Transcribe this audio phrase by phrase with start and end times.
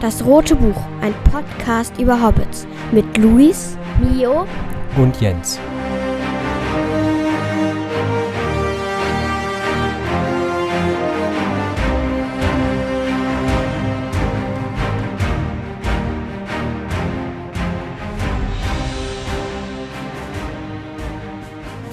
[0.00, 4.46] Das Rote Buch, ein Podcast über Hobbits mit Luis, Mio
[4.96, 5.58] und Jens.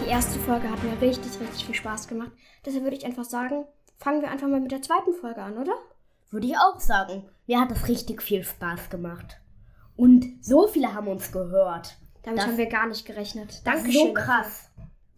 [0.01, 2.31] Die erste Folge hat mir richtig, richtig viel Spaß gemacht.
[2.65, 3.65] Deshalb würde ich einfach sagen,
[3.97, 5.73] fangen wir einfach mal mit der zweiten Folge an, oder?
[6.31, 7.25] Würde ich auch sagen.
[7.47, 9.39] Mir hat es richtig viel Spaß gemacht.
[9.95, 11.97] Und so viele haben uns gehört.
[12.23, 13.49] Damit Das- haben wir gar nicht gerechnet.
[13.49, 14.07] Das ist Dankeschön.
[14.07, 14.66] so krass.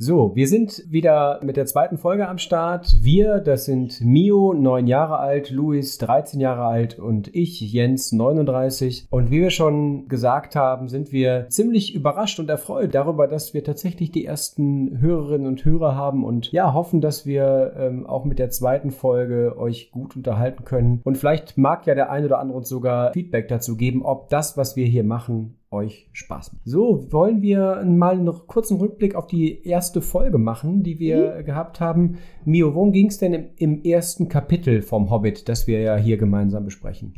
[0.01, 2.95] So, wir sind wieder mit der zweiten Folge am Start.
[3.01, 9.07] Wir, das sind Mio, neun Jahre alt, Luis, 13 Jahre alt und ich, Jens, 39.
[9.09, 13.61] Und wie wir schon gesagt haben, sind wir ziemlich überrascht und erfreut darüber, dass wir
[13.61, 18.39] tatsächlich die ersten Hörerinnen und Hörer haben und ja, hoffen, dass wir ähm, auch mit
[18.39, 21.01] der zweiten Folge euch gut unterhalten können.
[21.03, 24.55] Und vielleicht mag ja der ein oder andere uns sogar Feedback dazu geben, ob das,
[24.55, 26.61] was wir hier machen, euch Spaß macht.
[26.65, 31.79] So, wollen wir mal noch kurzen Rückblick auf die erste Folge machen, die wir gehabt
[31.79, 32.17] haben.
[32.45, 36.17] Mio, worum ging es denn im, im ersten Kapitel vom Hobbit, das wir ja hier
[36.17, 37.13] gemeinsam besprechen?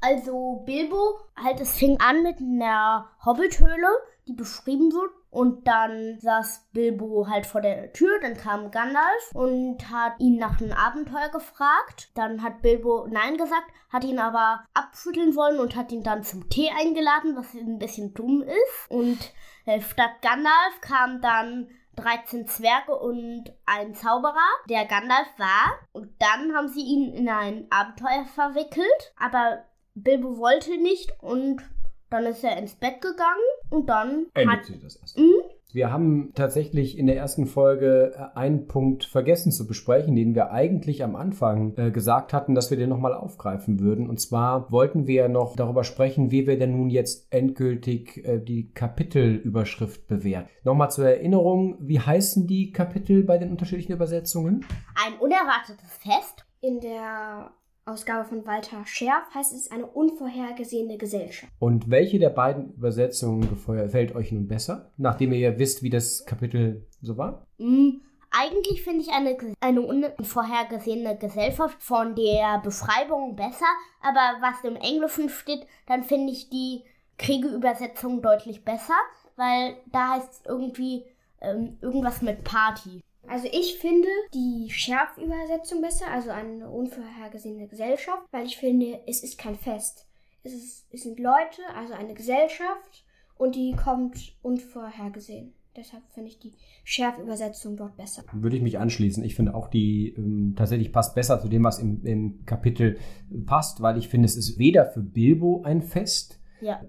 [0.00, 3.88] Also Bilbo, halt es fing an mit einer Hobbithöhle,
[4.28, 5.10] die beschrieben wird.
[5.30, 10.60] Und dann saß Bilbo halt vor der Tür, dann kam Gandalf und hat ihn nach
[10.60, 12.10] einem Abenteuer gefragt.
[12.14, 16.48] Dann hat Bilbo Nein gesagt, hat ihn aber abschütteln wollen und hat ihn dann zum
[16.48, 18.90] Tee eingeladen, was ein bisschen dumm ist.
[18.90, 19.18] Und
[19.66, 24.34] äh, statt Gandalf kam dann 13 Zwerge und ein Zauberer,
[24.68, 25.78] der Gandalf war.
[25.92, 29.12] Und dann haben sie ihn in ein Abenteuer verwickelt.
[29.18, 31.62] Aber Bilbo wollte nicht und
[32.10, 34.64] dann ist er ins Bett gegangen und dann hat.
[34.64, 35.18] sich das erst.
[35.18, 35.42] Mhm.
[35.70, 40.50] Wir haben tatsächlich in der ersten Folge äh, einen Punkt vergessen zu besprechen, den wir
[40.50, 44.08] eigentlich am Anfang äh, gesagt hatten, dass wir den nochmal aufgreifen würden.
[44.08, 48.38] Und zwar wollten wir ja noch darüber sprechen, wie wir denn nun jetzt endgültig äh,
[48.38, 50.48] die Kapitelüberschrift bewerten.
[50.64, 54.64] Nochmal zur Erinnerung, wie heißen die Kapitel bei den unterschiedlichen Übersetzungen?
[55.06, 56.46] Ein unerwartetes Fest.
[56.60, 57.52] In der
[57.88, 61.52] Ausgabe von Walter Scherf heißt es eine unvorhergesehene Gesellschaft.
[61.58, 66.24] Und welche der beiden Übersetzungen gefällt euch nun besser, nachdem ihr ja wisst, wie das
[66.26, 67.46] Kapitel so war?
[67.58, 68.02] Mhm.
[68.30, 73.64] Eigentlich finde ich eine, eine unvorhergesehene Gesellschaft von der Beschreibung besser,
[74.02, 76.82] aber was im Englischen steht, dann finde ich die
[77.16, 78.94] Kriegeübersetzung deutlich besser,
[79.36, 81.04] weil da heißt es irgendwie
[81.40, 83.02] ähm, irgendwas mit Party.
[83.28, 89.38] Also ich finde die Schärfübersetzung besser, also eine unvorhergesehene Gesellschaft, weil ich finde, es ist
[89.38, 90.06] kein Fest.
[90.42, 93.04] Es, ist, es sind Leute, also eine Gesellschaft
[93.36, 95.52] und die kommt unvorhergesehen.
[95.76, 98.24] Deshalb finde ich die Schärfübersetzung dort besser.
[98.32, 99.22] Würde ich mich anschließen.
[99.22, 102.98] Ich finde auch, die ähm, tatsächlich passt besser zu dem, was im, im Kapitel
[103.46, 106.80] passt, weil ich finde, es ist weder für Bilbo ein Fest, Ja.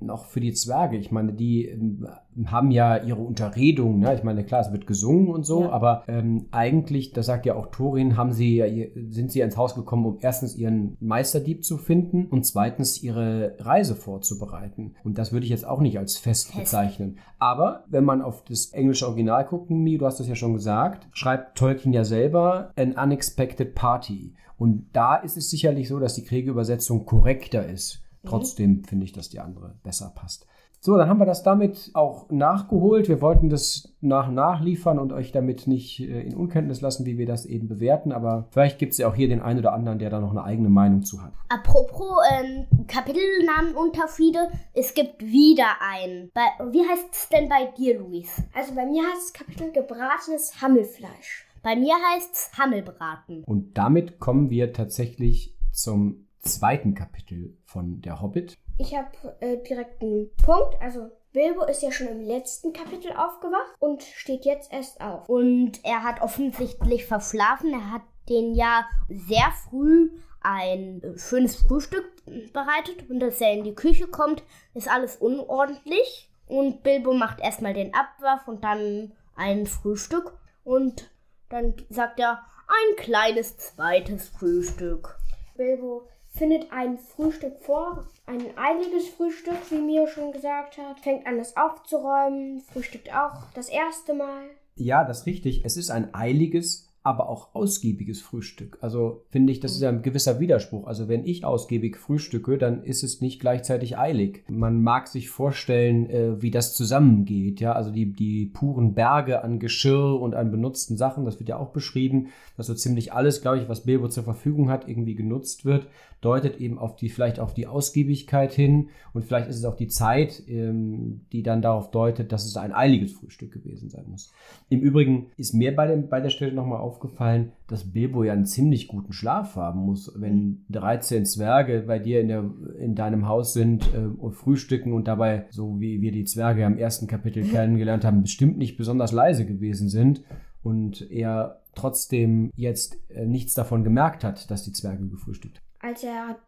[0.00, 0.96] noch für die Zwerge.
[0.96, 2.06] Ich meine, die ähm,
[2.46, 3.98] haben ja ihre Unterredung.
[4.00, 4.14] Ne?
[4.14, 5.70] Ich meine, klar, es wird gesungen und so, Ja.
[5.70, 8.66] aber ähm, eigentlich, das sagt ja auch Torin, haben sie ja,
[9.10, 13.94] sind sie ins Haus gekommen, um erstens ihren Meisterdieb zu finden und zweitens ihre Reise
[13.94, 14.94] vorzubereiten.
[15.04, 16.58] Und das würde ich jetzt auch nicht als Fest, Fest.
[16.58, 17.18] bezeichnen.
[17.38, 21.06] Aber wenn man auf das englische Original guckt, Mi, du hast es ja schon gesagt,
[21.12, 24.34] schreibt Tolkien ja selber an unexpected party.
[24.58, 28.00] Und da ist es sicherlich so, dass die Kriegeübersetzung korrekter ist.
[28.24, 30.46] Trotzdem finde ich, dass die andere besser passt.
[30.84, 33.08] So, dann haben wir das damit auch nachgeholt.
[33.08, 37.06] Wir wollten das nach und nach liefern und euch damit nicht äh, in Unkenntnis lassen,
[37.06, 38.10] wie wir das eben bewerten.
[38.10, 40.42] Aber vielleicht gibt es ja auch hier den einen oder anderen, der da noch eine
[40.42, 41.34] eigene Meinung zu hat.
[41.50, 46.32] Apropos ähm, Kapitelnamenunterschiede, es gibt wieder einen.
[46.34, 48.42] Bei, wie heißt es denn bei dir, Luis?
[48.52, 51.46] Also bei mir heißt das Kapitel gebratenes Hammelfleisch.
[51.62, 53.44] Bei mir heißt es Hammelbraten.
[53.44, 58.58] Und damit kommen wir tatsächlich zum zweiten Kapitel von Der Hobbit.
[58.78, 59.10] Ich habe
[59.40, 60.80] äh, direkt einen Punkt.
[60.80, 65.28] Also Bilbo ist ja schon im letzten Kapitel aufgewacht und steht jetzt erst auf.
[65.28, 67.72] Und er hat offensichtlich verschlafen.
[67.72, 70.10] Er hat den ja sehr früh
[70.40, 72.04] ein äh, schönes Frühstück
[72.52, 73.08] bereitet.
[73.08, 74.42] Und als er in die Küche kommt,
[74.74, 76.28] ist alles unordentlich.
[76.48, 80.36] Und Bilbo macht erstmal den Abwasch und dann ein Frühstück.
[80.64, 81.10] Und
[81.48, 85.18] dann sagt er, ein kleines zweites Frühstück.
[85.56, 91.38] Bilbo findet ein Frühstück vor, ein eiliges Frühstück, wie Mio schon gesagt hat, fängt an,
[91.38, 94.44] es aufzuräumen, frühstückt auch das erste Mal.
[94.74, 95.64] Ja, das ist richtig.
[95.64, 98.78] Es ist ein eiliges, aber auch ausgiebiges Frühstück.
[98.80, 100.86] Also finde ich, das ist ja ein gewisser Widerspruch.
[100.86, 104.44] Also wenn ich ausgiebig frühstücke, dann ist es nicht gleichzeitig eilig.
[104.48, 107.60] Man mag sich vorstellen, äh, wie das zusammengeht.
[107.60, 111.56] Ja, also die, die puren Berge an Geschirr und an benutzten Sachen, das wird ja
[111.56, 115.64] auch beschrieben, dass so ziemlich alles, glaube ich, was Bilbo zur Verfügung hat, irgendwie genutzt
[115.64, 115.88] wird,
[116.22, 119.88] deutet eben auf die, vielleicht auf die Ausgiebigkeit hin und vielleicht ist es auch die
[119.88, 124.32] Zeit, ähm, die dann darauf deutet, dass es ein eiliges Frühstück gewesen sein muss.
[124.68, 128.44] Im Übrigen ist mir bei, dem, bei der Stelle nochmal aufgefallen, dass Bilbo ja einen
[128.44, 133.54] ziemlich guten Schlaf haben muss, wenn 13 Zwerge bei dir in, der, in deinem Haus
[133.54, 138.04] sind äh, und frühstücken und dabei, so wie wir die Zwerge im ersten Kapitel kennengelernt
[138.04, 140.22] haben, bestimmt nicht besonders leise gewesen sind
[140.62, 145.90] und er trotzdem jetzt äh, nichts davon gemerkt hat, dass die Zwerge gefrühstückt haben.
[145.90, 146.38] Als er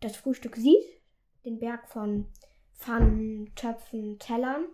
[0.00, 0.84] das Frühstück sieht,
[1.44, 2.26] den Berg von
[2.74, 4.64] Pfannen, Töpfen, Tellern,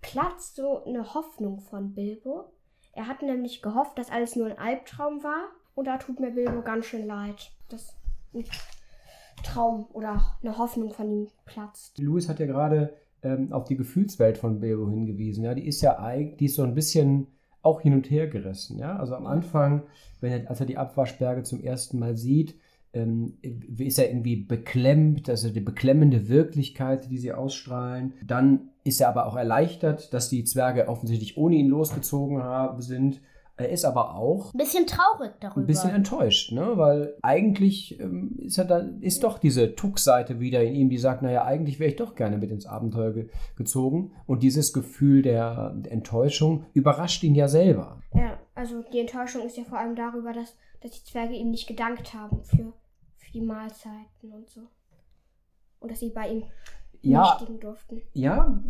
[0.00, 2.52] platzt so eine Hoffnung von Bilbo.
[3.00, 5.48] Er hat nämlich gehofft, dass alles nur ein Albtraum war.
[5.74, 7.96] Und da tut mir Bilbo ganz schön leid, dass
[8.34, 8.44] ein
[9.42, 11.98] Traum oder eine Hoffnung von ihm platzt.
[11.98, 12.92] Louis hat ja gerade
[13.22, 15.44] ähm, auf die Gefühlswelt von Bilbo hingewiesen.
[15.44, 17.28] Ja, die ist ja eigentlich, die ist so ein bisschen
[17.62, 18.78] auch hin und her gerissen.
[18.78, 19.84] Ja, also am Anfang,
[20.20, 22.54] wenn er, als er die Abwaschberge zum ersten Mal sieht,
[22.92, 23.38] ähm,
[23.78, 28.12] ist er irgendwie beklemmt, also die beklemmende Wirklichkeit, die sie ausstrahlen.
[28.26, 33.20] Dann ist er aber auch erleichtert, dass die Zwerge offensichtlich ohne ihn losgezogen haben, sind.
[33.60, 35.60] Er ist aber auch ein bisschen traurig darüber.
[35.60, 36.72] Ein bisschen enttäuscht, ne?
[36.76, 41.20] weil eigentlich ähm, ist, er da, ist doch diese Tuck-Seite wieder in ihm, die sagt,
[41.20, 44.12] naja, eigentlich wäre ich doch gerne mit ins Abenteuer ge gezogen.
[44.26, 48.00] Und dieses Gefühl der, Enttäuschung überrascht ihn ja selber.
[48.14, 51.66] Ja, also die Enttäuschung ist ja vor allem darüber, dass, dass die Zwerge ihm nicht
[51.66, 52.72] gedankt haben für,
[53.18, 54.62] für die Mahlzeiten und so.
[55.80, 56.44] Und dass sie bei ihm
[57.02, 57.38] Ja.
[58.12, 58.60] Ja,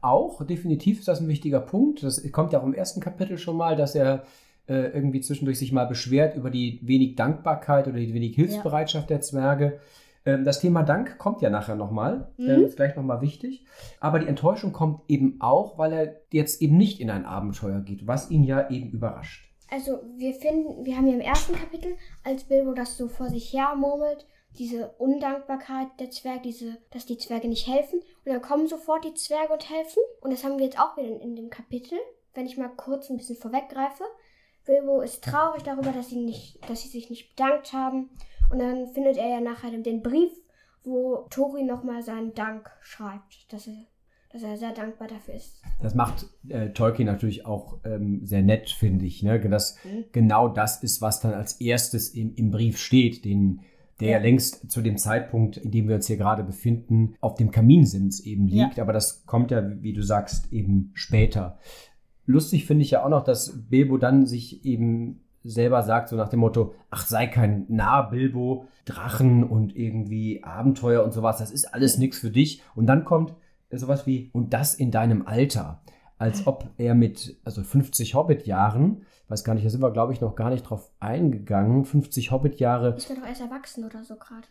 [0.00, 2.02] auch, definitiv ist das ein wichtiger Punkt.
[2.02, 4.24] Das kommt ja auch im ersten Kapitel schon mal, dass er
[4.66, 9.20] äh, irgendwie zwischendurch sich mal beschwert über die wenig Dankbarkeit oder die wenig Hilfsbereitschaft der
[9.20, 9.78] Zwerge.
[10.24, 12.48] Ähm, das Thema Dank kommt ja nachher nochmal, Mhm.
[12.48, 13.66] ähm, ist gleich nochmal wichtig.
[14.00, 18.06] Aber die Enttäuschung kommt eben auch, weil er jetzt eben nicht in ein Abenteuer geht,
[18.06, 19.50] was ihn ja eben überrascht.
[19.70, 21.92] Also wir finden, wir haben ja im ersten Kapitel,
[22.22, 24.26] als Bilbo das so vor sich her murmelt,
[24.58, 28.00] diese Undankbarkeit der Zwerge, diese, dass die Zwerge nicht helfen.
[28.24, 30.02] Und dann kommen sofort die Zwerge und helfen.
[30.20, 31.98] Und das haben wir jetzt auch wieder in, in dem Kapitel.
[32.34, 34.04] Wenn ich mal kurz ein bisschen vorweggreife.
[34.64, 38.10] Bilbo ist traurig darüber, dass sie, nicht, dass sie sich nicht bedankt haben.
[38.50, 40.32] Und dann findet er ja nachher den Brief,
[40.84, 43.84] wo Tori nochmal seinen Dank schreibt, dass er,
[44.30, 45.60] dass er sehr dankbar dafür ist.
[45.82, 49.22] Das macht äh, Tolkien natürlich auch ähm, sehr nett, finde ich.
[49.22, 49.40] Ne?
[49.40, 50.04] Dass Mhm.
[50.12, 53.60] genau das ist, was dann als erstes im, im Brief steht, den,
[54.00, 54.16] der ja.
[54.18, 54.22] Ja.
[54.22, 58.48] längst zu dem Zeitpunkt, in dem wir uns hier gerade befinden, auf dem Kaminsims eben
[58.48, 58.64] Ja.
[58.66, 58.78] liegt.
[58.80, 61.58] Aber das kommt ja, wie du sagst, eben später.
[62.26, 66.30] Lustig finde ich ja auch noch, dass Bilbo dann sich eben selber sagt, so nach
[66.30, 71.74] dem Motto, ach, sei kein Narr, Bilbo, Drachen und irgendwie Abenteuer und sowas, das ist
[71.74, 72.62] alles nichts für dich.
[72.74, 73.34] Und dann kommt
[73.70, 75.82] sowas wie, und das in deinem Alter.
[76.16, 80.20] Als ob er mit, also 50 Hobbit-Jahren, weiß gar nicht, da sind wir, glaube ich,
[80.20, 82.94] noch gar nicht drauf eingegangen, 50 Hobbit-Jahre.
[82.96, 84.46] Ist er doch erst erwachsen oder so gerade?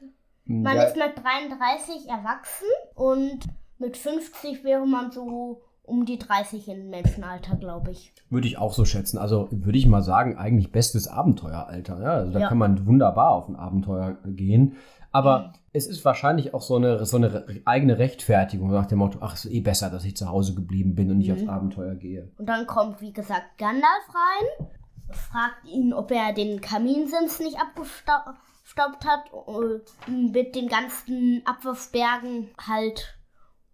[0.45, 3.39] Man ja, ist mit 33 erwachsen und
[3.77, 8.13] mit 50 wäre man so um die 30 im Menschenalter, glaube ich.
[8.29, 9.17] Würde ich auch so schätzen.
[9.17, 12.01] Also würde ich mal sagen, eigentlich bestes Abenteueralter.
[12.01, 12.11] Ja?
[12.11, 12.47] Also da Ja.
[12.49, 14.75] kann man wunderbar auf ein Abenteuer gehen.
[15.13, 19.35] Aber es ist wahrscheinlich auch so eine, so eine eigene Rechtfertigung nach dem Motto, ach,
[19.35, 21.35] es ist eh besser, dass ich zu Hause geblieben bin und nicht Mhm.
[21.35, 22.31] aufs Abenteuer gehe.
[22.37, 24.67] Und dann kommt, wie gesagt, Gandalf rein,
[25.11, 33.17] fragt ihn, ob er den Kaminsims nicht abgestaubt hat, äh, mit den ganzen Abwurfbergen halt.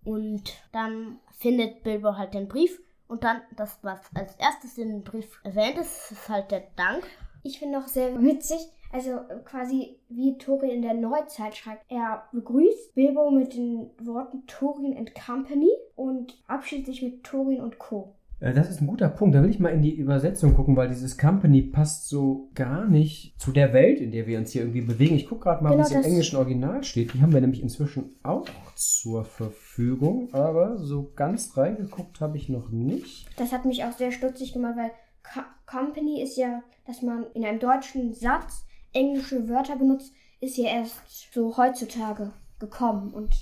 [0.03, 2.79] Und dann findet Bilbo halt den Brief.
[3.08, 7.03] Und dann, das, was als erstes in dem Brief erwähnt ist, ist halt der Dank.
[7.43, 8.60] Ich finde auch sehr witzig,
[8.91, 11.84] also äh, quasi wie Thorin in der Neuzeit schreibt.
[11.89, 17.77] Er begrüßt Bilbo mit den Worten Thorin and Company und abschiedet sich mit Thorin und
[17.79, 18.15] Co.
[18.39, 19.36] Äh, Das ist ein guter Punkt.
[19.36, 23.39] Da will ich mal in die Übersetzung gucken, weil dieses Company passt so gar nicht
[23.39, 25.15] zu der Welt, in der wir uns hier irgendwie bewegen.
[25.15, 27.13] Ich gucke gerade mal, Genau wie es im englischen Original steht.
[27.13, 32.69] Die haben wir nämlich inzwischen auch zur Verfügung, aber so ganz reingeguckt habe ich noch
[32.69, 33.27] nicht.
[33.38, 34.91] Das hat mich auch sehr stutzig gemacht, weil
[35.24, 40.69] Co Company ist ja, dass man in einem deutschen Satz englische Wörter benutzt, ist ja
[40.69, 43.36] erst so heutzutage gekommen und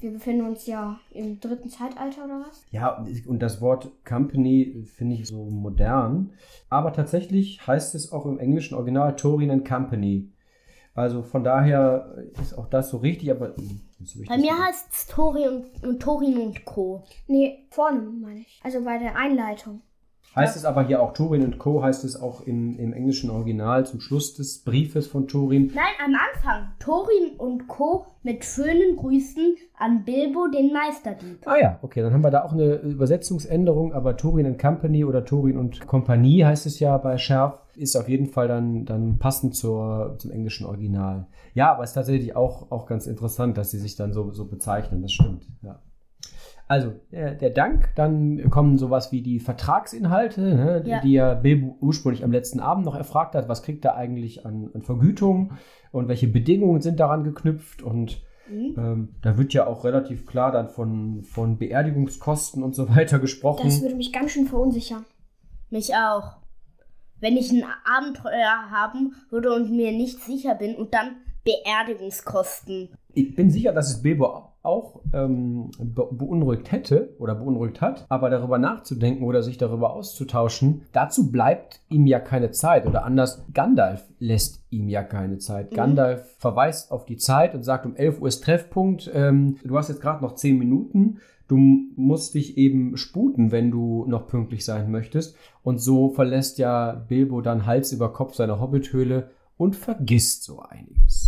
[0.00, 2.64] wir befinden uns ja im dritten Zeitalter oder was?
[2.70, 6.32] Ja, und das Wort Company finde ich so modern.
[6.70, 10.32] Aber tatsächlich heißt es auch im englischen Original Torin and Company.
[10.94, 13.54] Also von daher ist auch das so richtig, aber.
[14.26, 17.04] Bei mir heißt es Thorin und, und Thorin und Co.
[17.26, 18.60] Nee, vorne meine ich.
[18.64, 19.82] Also bei der Einleitung.
[20.36, 21.82] Heißt es aber hier auch Turin und Co.
[21.82, 25.72] heißt es auch im, im englischen Original zum Schluss des Briefes von Turin.
[25.74, 26.68] Nein, am Anfang.
[26.78, 28.06] Torin und Co.
[28.22, 31.40] mit schönen Grüßen an Bilbo, den Meisterdieb.
[31.46, 35.24] Ah ja, okay, dann haben wir da auch eine Übersetzungsänderung, aber Turin and Company oder
[35.24, 39.56] Turin und Kompanie heißt es ja bei Schärf, ist auf jeden Fall dann, dann passend
[39.56, 41.26] zur, zum englischen Original.
[41.54, 44.46] Ja, aber es ist tatsächlich auch, auch ganz interessant, dass sie sich dann so, so
[44.46, 45.80] bezeichnen, das stimmt, ja.
[46.70, 51.00] Also, der, der Dank, dann kommen sowas wie die Vertragsinhalte, ne, Ja.
[51.00, 54.70] die ja Bilbo ursprünglich am letzten Abend noch erfragt hat, was kriegt er eigentlich an,
[54.72, 55.54] an Vergütung
[55.90, 58.74] und welche Bedingungen sind daran geknüpft und Mhm.
[58.78, 63.62] ähm, da wird ja auch relativ klar dann von, von Beerdigungskosten und so weiter gesprochen.
[63.64, 65.04] Das würde mich ganz schön verunsichern.
[65.70, 66.36] Mich auch.
[67.20, 72.90] Wenn ich ein Abenteuer haben würde und mir nicht sicher bin und dann Beerdigungskosten.
[73.14, 78.28] Ich bin sicher, dass es Bilbo auch ähm, be beunruhigt hätte oder beunruhigt hat, aber
[78.28, 84.04] darüber nachzudenken oder sich darüber auszutauschen, dazu bleibt ihm ja keine Zeit oder anders, Gandalf
[84.18, 85.70] lässt ihm ja keine Zeit.
[85.70, 85.76] Mhm.
[85.76, 89.88] Gandalf verweist auf die Zeit und sagt, um 11 Uhr ist Treffpunkt, ähm, du hast
[89.88, 91.56] jetzt gerade noch 10 Minuten, du
[91.96, 97.40] musst dich eben sputen, wenn du noch pünktlich sein möchtest und so verlässt ja Bilbo
[97.40, 101.19] dann Hals über Kopf seine Hobbithöhle und vergisst so einiges.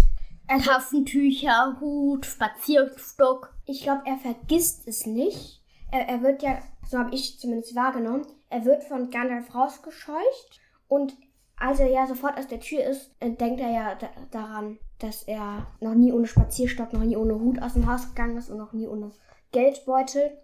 [0.60, 3.54] Tassentücher, Hut, Spazierstock.
[3.66, 5.62] Ich glaube, er vergisst es nicht.
[5.90, 11.14] Er, er wird ja, so habe ich zumindest wahrgenommen, er wird von Gandalf rausgescheucht und
[11.56, 15.22] als er ja sofort aus der Tür ist, äh, denkt er ja da daran, dass
[15.22, 18.56] er noch nie ohne Spazierstock, noch nie ohne Hut aus dem Haus gegangen ist und
[18.58, 19.12] noch nie ohne
[19.52, 20.36] Geldbeutel.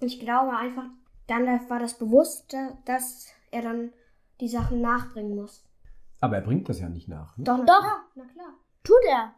[0.00, 0.84] Ich glaube einfach,
[1.28, 3.92] Gandalf war das bewusst, da- dass er dann
[4.40, 5.64] die Sachen nachbringen muss.
[6.20, 7.36] Aber er bringt das ja nicht nach.
[7.36, 7.44] Ne?
[7.44, 7.80] Doch, na Doch.
[7.80, 8.54] klar, na klar.
[8.84, 9.34] Tut er.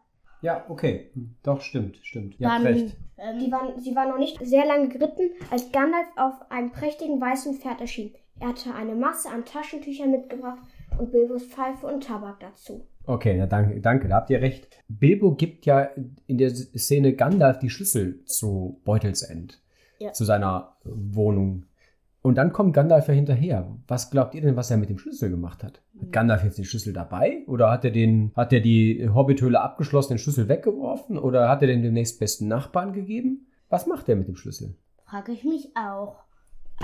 [0.46, 1.10] Ja, okay.
[1.42, 2.34] Doch, stimmt, stimmt.
[2.34, 2.96] Habt Dann, recht.
[3.18, 7.54] Ähm, waren, sie waren noch nicht sehr lange geritten, als Gandalf auf einem prächtigen weißen
[7.54, 8.14] Pferd erschien.
[8.38, 10.60] Er hatte eine Masse an Taschentüchern mitgebracht
[10.98, 12.86] und Bilbos Pfeife und Tabak dazu.
[13.06, 14.68] Okay, ja, danke, danke, da habt ihr recht.
[14.86, 15.90] Bilbo gibt ja
[16.28, 19.60] in der Szene Gandalf die Schlüssel zu Beutelsend,
[19.98, 20.12] Ja.
[20.12, 21.64] zu seiner Wohnung.
[22.26, 23.72] Und dann kommt Gandalf ja hinterher.
[23.86, 25.80] Was glaubt ihr denn, was er mit dem Schlüssel gemacht hat?
[26.00, 27.44] Hat Gandalf jetzt den Schlüssel dabei?
[27.46, 31.18] Oder hat er, den, hat er die Hobbithöhle abgeschlossen, den Schlüssel weggeworfen?
[31.18, 33.46] Oder hat er den dem nächstbesten Nachbarn gegeben?
[33.68, 34.74] Was macht er mit dem Schlüssel?
[35.04, 36.16] frage ich mich auch.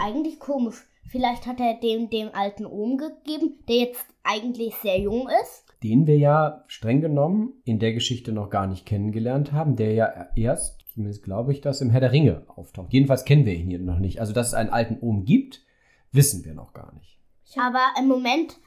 [0.00, 0.86] Eigentlich komisch.
[1.08, 5.64] Vielleicht hat er dem dem alten Ohm gegeben, der jetzt eigentlich sehr jung ist.
[5.82, 10.28] den wir ja streng genommen in der Geschichte noch gar nicht kennengelernt haben, der ja
[10.36, 12.92] erst, zumindest glaube ich, das im Herr der Ringe auftaucht.
[12.92, 14.20] Jedenfalls kennen wir ihn hier noch nicht.
[14.20, 15.64] Also, dass es einen alten Ohm gibt,
[16.12, 17.18] wissen wir noch gar nicht.
[17.58, 18.58] Aber im Moment,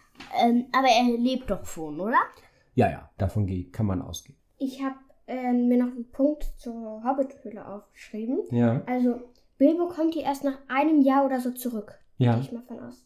[0.42, 2.18] ähm, aber er lebt doch schon, oder?
[2.76, 4.38] Ja, ja, davon geht, kann man ausgehen.
[4.58, 4.96] Ich habe
[5.28, 8.40] äh, mir noch einen Punkt zur Hobbithöhle aufgeschrieben.
[8.52, 9.20] Ja, Also,
[9.58, 12.00] Bilbo kommt hier erst nach einem Jahr oder so zurück.
[12.18, 12.34] ja.
[12.34, 13.06] Gehe ich mal von aus.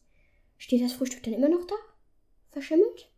[0.57, 1.75] Steht das Frühstück denn immer noch da?
[2.51, 3.11] Verschimmelt?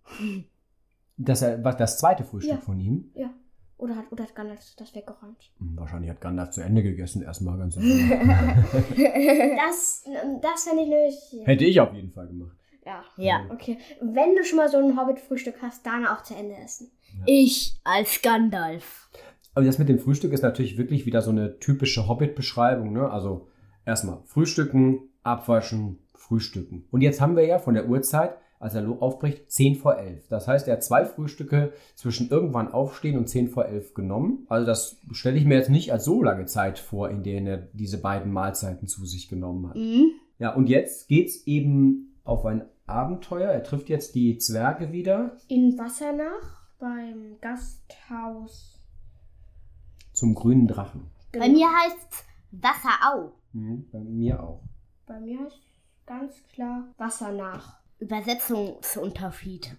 [1.18, 2.60] Das, äh, was, das zweite Frühstück Ja.
[2.60, 3.12] von ihm.
[3.16, 3.34] Ja.
[3.82, 5.52] Oder hat, oder hat Gandalf das weggeräumt?
[5.58, 7.84] Wahrscheinlich hat Gandalf zu Ende gegessen, erstmal ganz Das,
[10.40, 11.16] das fände ich nämlich.
[11.46, 12.56] Hätte ich auf jeden Fall gemacht.
[12.86, 13.04] Ja.
[13.18, 13.48] Ja.
[13.50, 13.80] Okay.
[14.00, 16.92] Wenn du schon mal so ein Hobbit-Frühstück hast, dann auch zu Ende essen.
[17.26, 19.10] Ich als Gandalf.
[19.56, 22.94] Aber das mit dem Frühstück ist natürlich wirklich wieder so eine typische Hobbit-Beschreibung.
[22.94, 23.10] Ne?
[23.10, 23.48] Also
[23.84, 26.86] erstmal frühstücken, abwaschen, frühstücken.
[26.92, 30.28] Und jetzt haben wir ja von der Uhrzeit, als er aufbricht, 10 vor 11.
[30.28, 34.46] Das heißt, er hat zwei Frühstücke zwischen irgendwann aufstehen und 10 vor 11 genommen.
[34.50, 37.58] Also das stelle ich mir jetzt nicht als so lange Zeit vor, in der er
[37.74, 39.76] diese beiden Mahlzeiten zu sich genommen hat.
[39.76, 40.12] Mhm.
[40.38, 43.50] Ja, und jetzt geht's eben auf ein Abenteuer.
[43.50, 48.80] Er trifft jetzt die Zwerge wieder In Wassernach beim Gasthaus.
[50.14, 51.10] zum grünen Drachen.
[51.32, 53.32] Bei mir heißt's Wasserau.
[53.54, 54.62] Mhm, bei mir auch.
[55.08, 55.62] Bei mir heißt
[56.06, 57.81] ganz klar Wassernach.
[58.02, 59.76] Übersetzungsunterschied.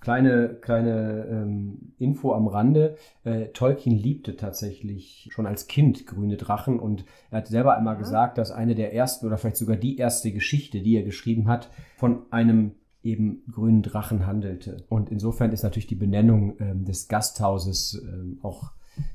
[0.00, 2.96] Kleine, kleine ähm, Info am Rande.
[3.24, 8.00] Äh, Tolkien liebte tatsächlich schon als Kind grüne Drachen und er hat selber einmal Ja.
[8.00, 11.70] gesagt, dass eine der ersten oder vielleicht sogar die erste Geschichte, die er geschrieben hat,
[11.96, 14.84] von einem eben grünen Drachen handelte.
[14.88, 18.72] Und insofern ist natürlich die Benennung ähm, des Gasthauses ähm, auch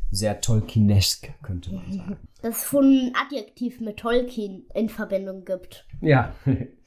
[0.10, 2.18] sehr Tolkienesk, könnte man sagen.
[2.42, 5.86] Das es schon ein Adjektiv mit Tolkien in Verbindung gibt.
[6.02, 6.34] Ja.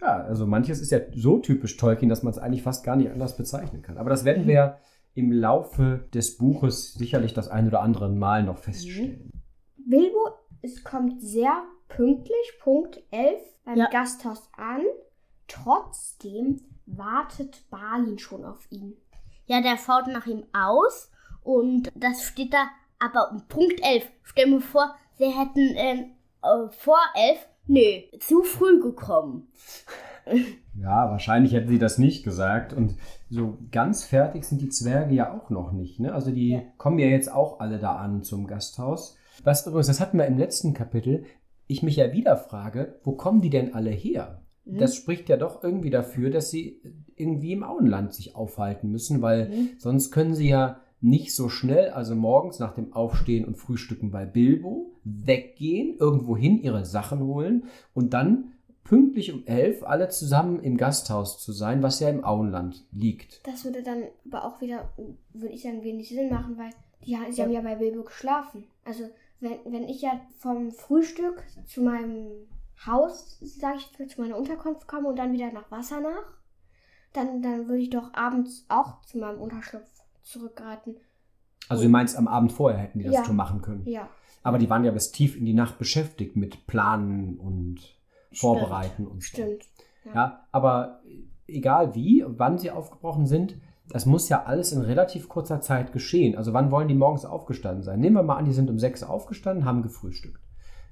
[0.00, 3.10] Ja, also manches ist ja so typisch Tolkien, dass man es eigentlich fast gar nicht
[3.10, 3.98] anders bezeichnen kann.
[3.98, 4.78] Aber das werden wir
[5.14, 9.30] im Laufe des Buches sicherlich das ein oder andere Mal noch feststellen.
[9.76, 10.30] Bilbo
[10.62, 13.88] es kommt sehr pünktlich, Punkt 11, beim Ja.
[13.90, 14.82] Gasthaus an.
[15.48, 18.96] Trotzdem wartet Balin schon auf ihn.
[19.46, 21.10] Ja, der schaut nach ihm aus
[21.42, 24.08] und das steht da, aber um Punkt 11.
[24.22, 29.48] Stell mir vor, sie hätten ähm, äh, vor 11, nö, zu früh gekommen.
[30.78, 32.72] Ja, wahrscheinlich hätten sie das nicht gesagt.
[32.72, 32.94] Und
[33.28, 35.98] so ganz fertig sind die Zwerge ja auch noch nicht.
[36.00, 36.12] Ne?
[36.14, 36.62] Also die Ja.
[36.78, 39.16] kommen ja jetzt auch alle da an zum Gasthaus.
[39.44, 41.24] Was übrigens, das hatten wir im letzten Kapitel,
[41.66, 44.42] ich mich ja wieder frage, wo kommen die denn alle her?
[44.64, 44.78] Mhm.
[44.78, 46.82] Das spricht ja doch irgendwie dafür, dass sie
[47.16, 49.68] irgendwie im Auenland sich aufhalten müssen, weil Mhm.
[49.78, 54.26] sonst können sie ja nicht so schnell, also morgens nach dem Aufstehen und Frühstücken bei
[54.26, 57.64] Bilbo, weggehen, irgendwo hin ihre Sachen holen
[57.94, 58.52] und dann
[58.84, 63.46] pünktlich um elf alle zusammen im Gasthaus zu sein, was ja im Auenland liegt.
[63.46, 64.90] Das würde dann aber auch wieder,
[65.32, 66.70] würde ich sagen, wenig Sinn machen, weil
[67.04, 68.64] die, sie haben ja bei Bilbo geschlafen.
[68.84, 69.04] Also
[69.40, 72.30] wenn, wenn ich ja vom Frühstück zu meinem
[72.84, 76.38] Haus, sage ich mal, zu meiner Unterkunft komme und dann wieder nach Wassernach,
[77.12, 79.88] dann, dann würde ich doch abends auch zu meinem Unterschlupf
[80.30, 80.96] zurückreiten.
[81.68, 83.24] Also du meinst, am Abend vorher hätten die das Ja.
[83.24, 83.84] schon machen können.
[83.86, 84.08] Ja.
[84.42, 87.80] Aber die waren ja bis tief in die Nacht beschäftigt mit Planen und
[88.32, 89.28] Vorbereiten und so.
[89.28, 89.64] Stimmt.
[90.14, 91.00] Ja, aber
[91.46, 93.56] egal wie, wann sie aufgebrochen sind,
[93.88, 96.36] das muss ja alles in relativ kurzer Zeit geschehen.
[96.36, 98.00] Also wann wollen die morgens aufgestanden sein?
[98.00, 100.40] Nehmen wir mal an, die sind um sechs aufgestanden, haben gefrühstückt.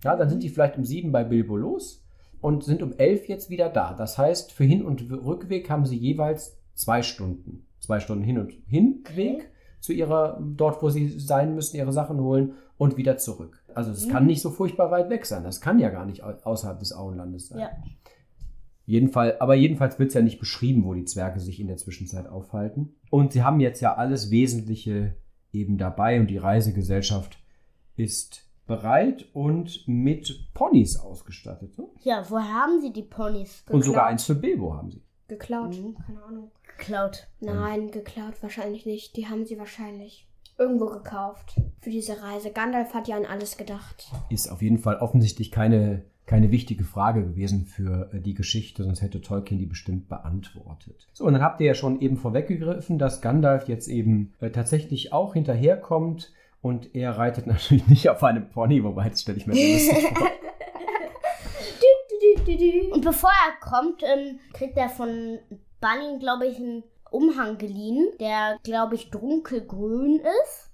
[0.04, 2.04] Ja, dann sind die vielleicht um sieben bei Bilbo los
[2.40, 3.94] und sind um elf jetzt wieder da.
[3.94, 7.66] Das heißt, für Hin- und Rückweg haben sie jeweils zwei Stunden.
[7.80, 9.42] Zwei Stunden Hin- und Hinweg Okay.
[9.80, 13.62] zu ihrer, dort wo sie sein müssen, ihre Sachen holen und wieder zurück.
[13.74, 14.10] Also es Mhm.
[14.10, 15.44] kann nicht so furchtbar weit weg sein.
[15.44, 17.58] Das kann ja gar nicht au- außerhalb des Auenlandes sein.
[17.60, 17.70] Ja.
[18.86, 22.26] Jedenfall, aber jedenfalls wird es ja nicht beschrieben, wo die Zwerge sich in der Zwischenzeit
[22.26, 22.94] aufhalten.
[23.10, 25.14] Und sie haben jetzt ja alles Wesentliche
[25.52, 27.38] eben dabei und die Reisegesellschaft
[27.96, 31.76] ist bereit und mit Ponys ausgestattet.
[31.78, 31.84] Ne?
[32.02, 34.10] Ja, woher haben sie die Ponys Und sogar Geklaut.
[34.12, 35.02] eins für Bilbo haben sie.
[35.26, 35.76] Geklaut.
[35.76, 35.94] Mhm.
[36.06, 36.50] Keine Ahnung.
[36.78, 37.26] Geklaut?
[37.40, 39.16] Nein, geklaut wahrscheinlich nicht.
[39.16, 40.26] Die haben sie wahrscheinlich
[40.58, 42.50] irgendwo gekauft für diese Reise.
[42.50, 44.10] Gandalf hat ja an alles gedacht.
[44.30, 49.02] Ist auf jeden Fall offensichtlich keine, keine wichtige Frage gewesen für äh, die Geschichte, sonst
[49.02, 51.08] hätte Tolkien die bestimmt beantwortet.
[51.12, 55.12] So, und dann habt ihr ja schon eben vorweggegriffen, dass Gandalf jetzt eben äh, tatsächlich
[55.12, 59.54] auch hinterherkommt und er reitet natürlich nicht auf einem Pony, wobei das stelle ich mir
[59.54, 60.28] so lustig vor.
[62.92, 65.38] Und bevor er kommt, ähm, kriegt er von
[65.80, 70.67] Balin, glaube ich, einen Umhang geliehen, der, glaube ich, dunkelgrün ist.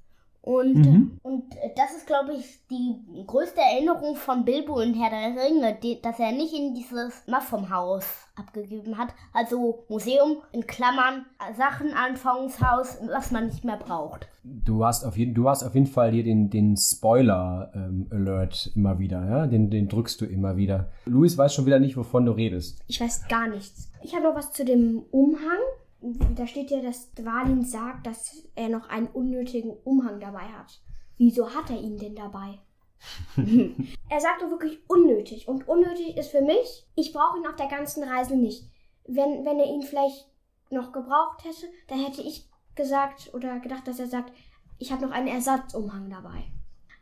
[0.47, 1.19] Und, Mhm.
[1.23, 6.03] und das ist, glaube ich, die größte Erinnerung von Bilbo in Herr der Ringe, die,
[6.03, 8.05] dass er nicht in dieses Muffum-Haus
[8.37, 9.15] abgegeben hat.
[9.33, 14.29] Also Museum in Klammern, äh, Sachenanfangungshaus, was man nicht mehr braucht.
[14.43, 19.25] Du hast auf jeden, du hast auf jeden Fall hier den, den Spoiler-Alert immer wieder,
[19.27, 19.47] ja?
[19.47, 20.91] Den, den drückst du immer wieder.
[21.07, 22.81] Luis weiß schon wieder nicht, wovon du redest.
[22.87, 23.91] Ich weiß gar nichts.
[24.03, 25.59] Ich habe noch was zu dem Umhang.
[26.35, 30.81] Da steht ja, dass Dwalin sagt, dass er noch einen unnötigen Umhang dabei hat.
[31.17, 32.59] Wieso hat er ihn denn dabei?
[34.09, 35.49] er sagt doch wirklich unnötig.
[35.49, 38.65] Und unnötig ist für mich, ich brauche ihn auf der ganzen Reise nicht.
[39.07, 40.29] Wenn, wenn er ihn vielleicht
[40.71, 44.33] noch gebraucht hätte, dann hätte ich gesagt oder gedacht, dass er sagt,
[44.79, 46.45] ich habe noch einen Ersatzumhang dabei.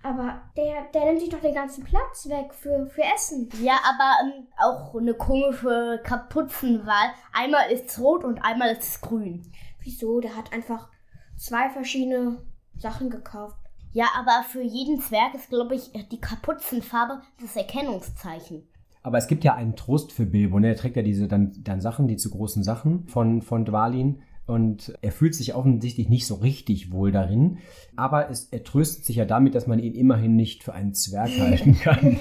[0.02, 3.48] Aber der, der nimmt sich doch den ganzen Platz weg für, für Essen.
[3.62, 7.10] Ja, aber ähm, auch eine komische Kapuzenwahl.
[7.32, 9.42] Einmal ist es rot und einmal ist es grün.
[9.80, 10.20] Wieso?
[10.20, 10.88] Der hat einfach
[11.36, 12.38] zwei verschiedene
[12.76, 13.56] Sachen gekauft.
[13.92, 18.66] Ja, aber für jeden Zwerg ist, glaube ich, die Kapuzenfarbe das Erkennungszeichen.
[19.02, 20.58] Aber es gibt ja einen Trost für Bilbo.
[20.58, 20.68] Ne?
[20.68, 24.22] Er trägt ja diese dann, dann Sachen, die zu großen Sachen von, von Dwalin.
[24.46, 27.58] Und er fühlt sich offensichtlich nicht so richtig wohl darin.
[27.96, 31.30] Aber es, er tröstet sich ja damit, dass man ihn immerhin nicht für einen Zwerg
[31.38, 32.18] halten kann.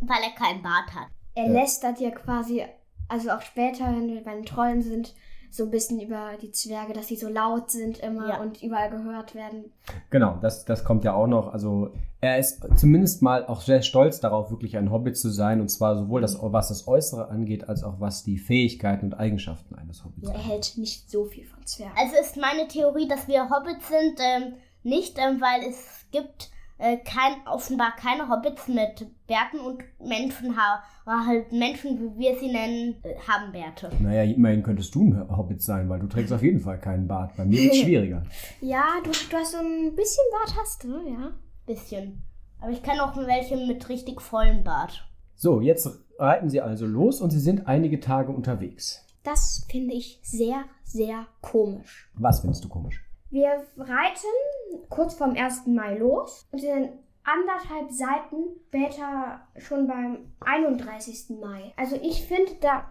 [0.00, 1.08] Weil er keinen Bart hat.
[1.34, 1.52] Er Ja.
[1.52, 2.62] lästert ja quasi,
[3.08, 5.14] also auch später, wenn wir bei den Trollen sind,
[5.54, 8.40] so ein bisschen über die Zwerge, dass sie so laut sind immer Ja.
[8.40, 9.70] und überall gehört werden.
[10.08, 11.52] genau, das, das kommt ja auch noch.
[11.52, 11.90] Also
[12.22, 15.60] er ist zumindest mal auch sehr stolz darauf, wirklich ein Hobbit zu sein.
[15.60, 19.74] Und zwar sowohl das, was das Äußere angeht, als auch was die Fähigkeiten und Eigenschaften
[19.74, 20.50] eines Hobbits Er angeht.
[20.50, 21.92] hält nicht so viel von Zwergen.
[21.98, 26.48] Also ist meine Theorie, dass wir Hobbits sind, ähm, nicht, ähm, weil es gibt
[26.82, 32.50] äh, kein, offenbar keine Hobbits mit Bärten und Menschen, ha halt Menschen, wie wir sie
[32.50, 33.90] nennen, äh, haben Bärte.
[34.00, 37.36] Naja, immerhin könntest du ein Hobbit sein, weil du trägst auf jeden Fall keinen Bart.
[37.36, 38.24] Bei mir wird es schwieriger.
[38.60, 41.32] Ja, du, du hast so ein bisschen Bart, hast du, ja.
[41.66, 42.24] Bisschen.
[42.60, 45.08] Aber ich kenne auch welche mit richtig vollem Bart.
[45.36, 49.06] So, jetzt reiten sie also los und sie sind einige Tage unterwegs.
[49.22, 52.10] Das finde ich sehr, sehr komisch.
[52.14, 53.04] Was findest du komisch?
[53.32, 55.66] Wir reiten kurz vorm 1.
[55.68, 56.90] Mai los und sind
[57.24, 61.38] anderthalb Seiten später schon beim 31.
[61.40, 61.72] Mai.
[61.78, 62.90] Also ich finde, da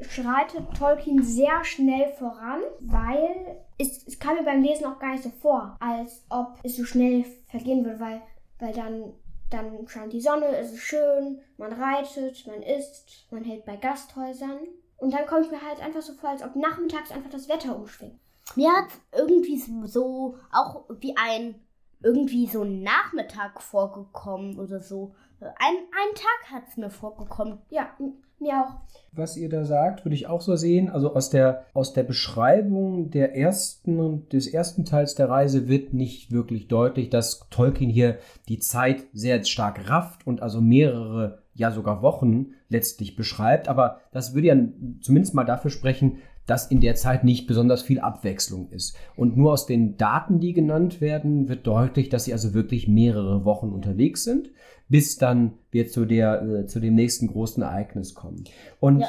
[0.00, 5.22] schreitet Tolkien sehr schnell voran, weil es, es kam mir beim Lesen auch gar nicht
[5.24, 8.22] so vor, als ob es so schnell vergehen würde, weil,
[8.60, 9.12] weil dann
[9.50, 14.60] dann scheint die Sonne, es ist schön, man reitet, man isst, man hält bei Gasthäusern.
[14.96, 18.18] Und dann kommt mir halt einfach so vor, als ob nachmittags einfach das Wetter umschwingt.
[18.56, 21.56] Mir hat irgendwie so auch wie ein
[22.04, 25.14] irgendwie so ein Nachmittag vorgekommen oder so.
[25.40, 27.58] Ein, ein Tag hat es mir vorgekommen.
[27.70, 27.88] Ja,
[28.38, 28.74] mir auch.
[29.12, 30.90] Was ihr da sagt, würde ich auch so sehen.
[30.90, 36.30] Also aus der, aus der Beschreibung der ersten, des ersten Teils der Reise wird nicht
[36.30, 42.02] wirklich deutlich, dass Tolkien hier die Zeit sehr stark rafft und also mehrere, ja sogar
[42.02, 43.68] Wochen letztlich beschreibt.
[43.68, 44.56] Aber das würde ja
[45.00, 48.96] zumindest mal dafür sprechen, dass in der Zeit nicht besonders viel Abwechslung ist.
[49.16, 53.44] Und nur aus den Daten, die genannt werden, wird deutlich, dass sie also wirklich mehrere
[53.44, 54.50] Wochen unterwegs sind,
[54.88, 58.44] bis dann wir zu, der, äh, zu dem nächsten großen Ereignis kommen.
[58.80, 59.08] Und ja.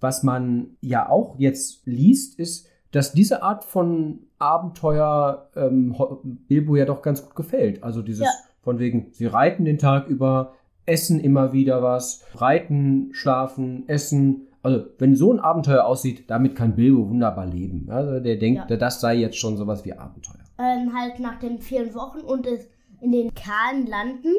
[0.00, 6.84] was man ja auch jetzt liest, ist, dass diese Art von Abenteuer ähm, Bilbo ja
[6.84, 7.82] doch ganz gut gefällt.
[7.82, 8.32] Also dieses ja.
[8.62, 10.54] von wegen, sie reiten den Tag über,
[10.86, 16.74] essen immer wieder was, reiten, schlafen, essen, also, wenn so ein Abenteuer aussieht, damit kann
[16.74, 17.88] Bilbo wunderbar leben.
[17.88, 18.76] Also, der denkt, ja.
[18.76, 20.44] das sei jetzt schon sowas wie Abenteuer.
[20.58, 22.68] Ähm, halt nach den vielen Wochen und es
[23.00, 24.32] in den kahlen Landen,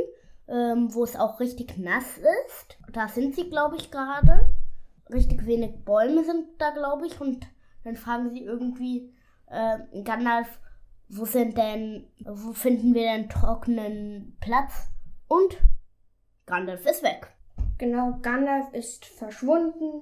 [0.50, 2.78] ähm, wo es auch richtig nass ist.
[2.92, 4.50] Da sind sie, glaube ich, gerade.
[5.13, 7.22] Richtig wenig Bäume sind da, glaube ich.
[7.22, 7.48] Und
[7.86, 9.13] dann fragen sie irgendwie
[9.46, 10.60] äh, Gandalf,
[11.08, 14.90] wo sind denn, wo finden wir denn trockenen Platz?
[15.30, 15.58] Und
[16.46, 17.32] Gandalf ist weg.
[17.78, 20.02] Genau, Gandalf ist verschwunden.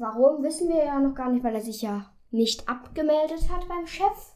[0.00, 3.86] Warum, wissen wir ja noch gar nicht, weil er sich ja nicht abgemeldet hat beim
[3.86, 4.32] Chef.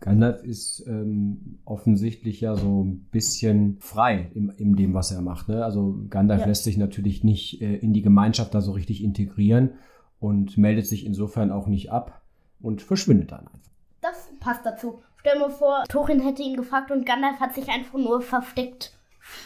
[0.00, 5.48] Gandalf ist ähm, offensichtlich ja so ein bisschen frei in, in dem, was er macht.
[5.48, 5.62] Ne?
[5.62, 6.46] Also Gandalf ja.
[6.46, 9.74] lässt sich natürlich nicht äh, in die Gemeinschaft da so richtig integrieren
[10.18, 12.22] und meldet sich insofern auch nicht ab
[12.60, 13.70] und verschwindet dann einfach.
[14.00, 15.02] Das passt dazu.
[15.18, 18.96] Stell mir vor, Thorin hätte ihn gefragt und Gandalf hat sich einfach nur versteckt.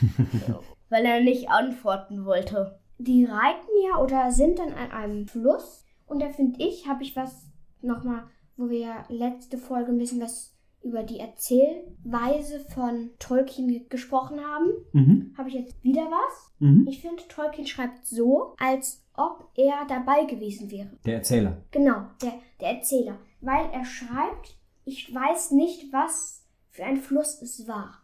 [0.90, 2.79] weil er nicht antworten wollte.
[3.02, 7.16] Die reiten ja oder sind dann an einem Fluss und da finde ich, habe ich
[7.16, 7.46] was
[7.80, 8.24] nochmal,
[8.56, 14.70] wo wir ja letzte Folge ein bisschen was über die Erzählweise von Tolkien gesprochen haben,
[14.92, 15.34] mhm.
[15.36, 16.52] habe ich jetzt wieder was.
[16.58, 16.86] Mhm.
[16.88, 20.90] Ich finde, Tolkien schreibt so, als ob er dabei gewesen wäre.
[21.04, 21.62] Der Erzähler.
[21.70, 23.18] Genau, der, der Erzähler.
[23.40, 28.02] Weil er schreibt, ich weiß nicht, was für ein Fluss es war.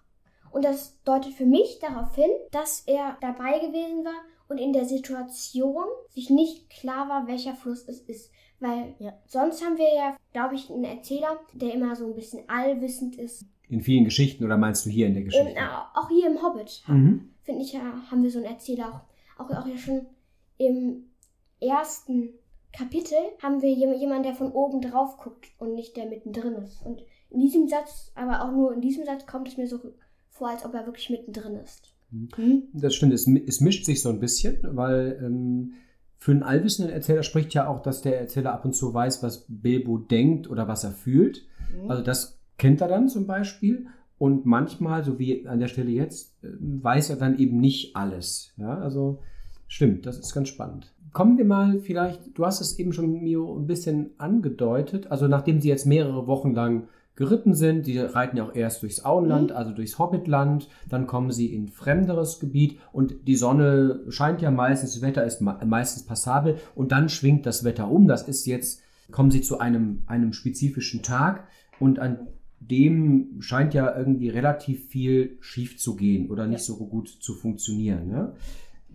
[0.53, 4.85] Und das deutet für mich darauf hin, dass er dabei gewesen war und in der
[4.85, 8.31] Situation sich nicht klar war, welcher Fluss es ist.
[8.61, 9.13] Weil ja.
[9.27, 13.45] sonst haben wir ja, glaube ich, einen Erzähler, der immer so ein bisschen allwissend ist.
[13.69, 15.51] In vielen Geschichten oder meinst du hier in der Geschichte?
[15.51, 17.33] In, auch hier im Hobbit, mhm.
[17.43, 17.81] finde ich ja,
[18.11, 19.05] haben wir so einen Erzähler
[19.39, 20.07] auch, auch, auch ja schon
[20.59, 21.11] im
[21.61, 22.31] ersten
[22.73, 26.85] Kapitel haben wir jemanden, der von oben drauf guckt und nicht der mittendrin ist.
[26.85, 29.81] Und in diesem Satz, aber auch nur in diesem Satz kommt es mir so
[30.29, 31.96] vor, als ob er wirklich mittendrin ist.
[32.11, 32.65] Mhm.
[32.73, 35.73] Das stimmt, es, es, mischt sich so ein bisschen, weil ähm,
[36.19, 39.47] für einen allwissenden Erzähler spricht ja auch, dass der Erzähler ab und zu weiß, was
[39.49, 41.47] Bilbo denkt oder was er fühlt.
[41.83, 41.91] Mhm.
[41.91, 43.87] Also das kennt er dann zum Beispiel.
[44.19, 48.53] Und manchmal, so wie an der Stelle jetzt, äh, weiß er dann eben nicht alles.
[48.57, 49.21] Ja, also
[49.69, 50.93] stimmt, das ist ganz spannend.
[51.13, 55.11] Kommen wir mal vielleicht, du hast es eben schon, Mio, ein bisschen angedeutet.
[55.11, 57.87] Also nachdem sie jetzt mehrere Wochen lang geritten sind.
[57.87, 59.57] Die reiten ja auch erst durchs Auenland, mhm.
[59.57, 60.69] also durchs Hobbitland.
[60.89, 65.41] Dann kommen sie in fremderes Gebiet und die Sonne scheint ja meistens, das Wetter ist
[65.41, 68.07] meistens passabel und dann schwingt das Wetter um.
[68.07, 71.49] Das ist jetzt, kommen sie zu einem, einem spezifischen Tag
[71.81, 72.29] und an
[72.61, 78.09] dem scheint ja irgendwie relativ viel schief zu gehen oder nicht so gut zu funktionieren.
[78.09, 78.33] Ne?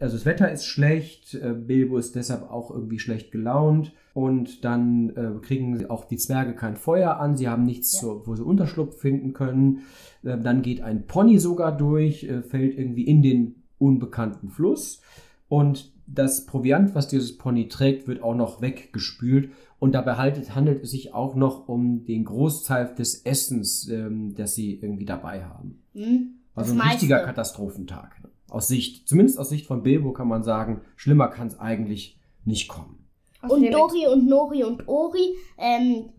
[0.02, 5.10] also das Wetter ist schlecht, äh, Bilbo ist deshalb auch irgendwie schlecht gelaunt und dann
[5.12, 8.02] äh, kriegen auch die Zwerge kein Feuer an, sie haben nichts, ja.
[8.02, 9.82] so, wo sie Unterschlupf finden können.
[10.24, 15.02] Äh, dann geht ein Pony sogar durch, äh, fällt irgendwie in den unbekannten Fluss
[15.47, 20.84] und das Proviant, was dieses Pony trägt, wird auch noch weggespült und dabei handelt, handelt
[20.84, 25.82] es sich auch noch um den Großteil des Essens, ähm, das sie irgendwie dabei haben.
[25.93, 26.36] Mhm.
[26.54, 28.21] Also ein richtiger Katastrophentag.
[28.21, 28.30] Ne?
[28.52, 32.67] aus Sicht, zumindest aus Sicht von Bilbo kann man sagen, schlimmer kann es eigentlich nicht
[32.67, 33.01] kommen.
[33.48, 36.10] Und Dori und Nori und Ori ähm,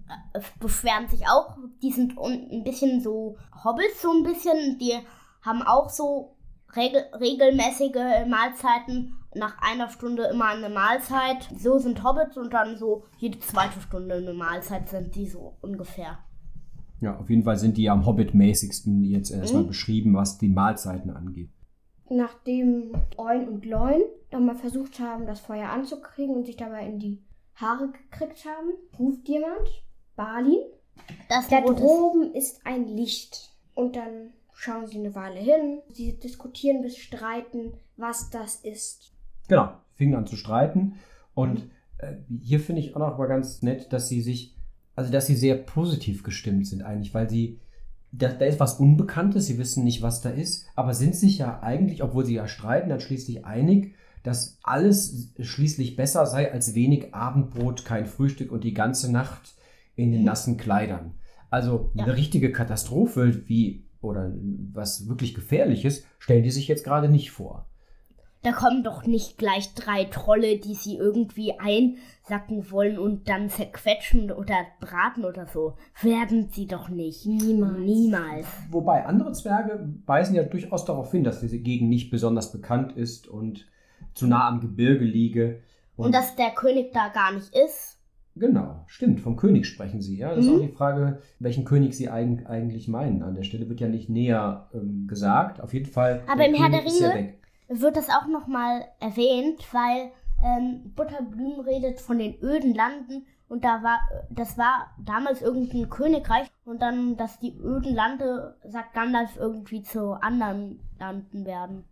[0.58, 1.56] beschweren sich auch.
[1.82, 4.78] Die sind ein bisschen so Hobbits, so ein bisschen.
[4.78, 4.94] Die
[5.42, 6.36] haben auch so
[6.74, 9.14] regel regelmäßige Mahlzeiten.
[9.34, 11.48] Nach einer Stunde immer eine Mahlzeit.
[11.58, 16.18] So sind Hobbits und dann so jede zweite Stunde eine Mahlzeit sind die so ungefähr.
[17.00, 19.68] Ja, auf jeden Fall sind die am Hobbit-mäßigsten jetzt erstmal mhm.
[19.68, 21.50] beschrieben, was die Mahlzeiten angeht
[22.10, 27.22] nachdem Oin und Gloin nochmal versucht haben, das Feuer anzukriegen und sich dabei in die
[27.54, 29.68] Haare gekriegt haben, ruft jemand,
[30.16, 30.62] Balin,
[31.28, 33.50] das da droben ist ein Licht.
[33.74, 35.80] Und dann schauen sie eine Weile hin.
[35.90, 39.12] Sie diskutieren bis streiten, was das ist.
[39.48, 40.94] Genau, fingen an zu streiten.
[41.34, 44.56] Und äh, hier finde ich auch noch mal ganz nett, dass sie sich,
[44.94, 47.58] also dass sie sehr positiv gestimmt sind eigentlich, weil sie,
[48.12, 51.60] da, da ist was Unbekanntes, sie wissen nicht, was da ist, aber sind sich ja
[51.62, 57.14] eigentlich, obwohl sie ja streiten, dann schließlich einig, dass alles schließlich besser sei als wenig
[57.14, 59.54] Abendbrot, kein Frühstück und die ganze Nacht
[59.96, 61.14] in den nassen Kleidern.
[61.50, 62.04] Also Ja.
[62.04, 64.32] eine richtige Katastrophe wie oder
[64.72, 67.66] was wirklich gefährliches stellen die sich jetzt gerade nicht vor.
[68.44, 74.32] Da kommen doch nicht gleich drei Trolle, die sie irgendwie einsacken wollen und dann zerquetschen
[74.32, 75.74] oder braten oder so.
[76.00, 77.24] Werden sie doch nicht.
[77.26, 77.78] Niemals.
[77.78, 78.46] Niemals.
[78.70, 83.28] Wobei andere Zwerge weisen ja durchaus darauf hin, dass diese Gegend nicht besonders bekannt ist
[83.28, 83.66] und
[84.14, 85.60] zu nah am Gebirge liege.
[85.96, 87.98] Und, dass der König da gar nicht ist.
[88.34, 89.20] Genau, stimmt.
[89.20, 90.16] Vom König sprechen Sie.
[90.16, 90.56] Ja, das ist Mhm.
[90.56, 93.22] auch die Frage, welchen König Sie eig eigentlich meinen.
[93.22, 95.60] An der Stelle wird ja nicht näher ähm, gesagt.
[95.60, 96.22] Auf jeden Fall.
[96.26, 97.38] Aber im Herr der ist Ringe- weg.
[97.80, 100.10] Wird das auch nochmal erwähnt, weil
[100.44, 106.50] ähm, Butterblüm redet von den öden Landen und da war, das war damals irgendein Königreich
[106.64, 111.84] und dann, dass die öden Lande, sagt Gandalf, irgendwie zu anderen Landen werden.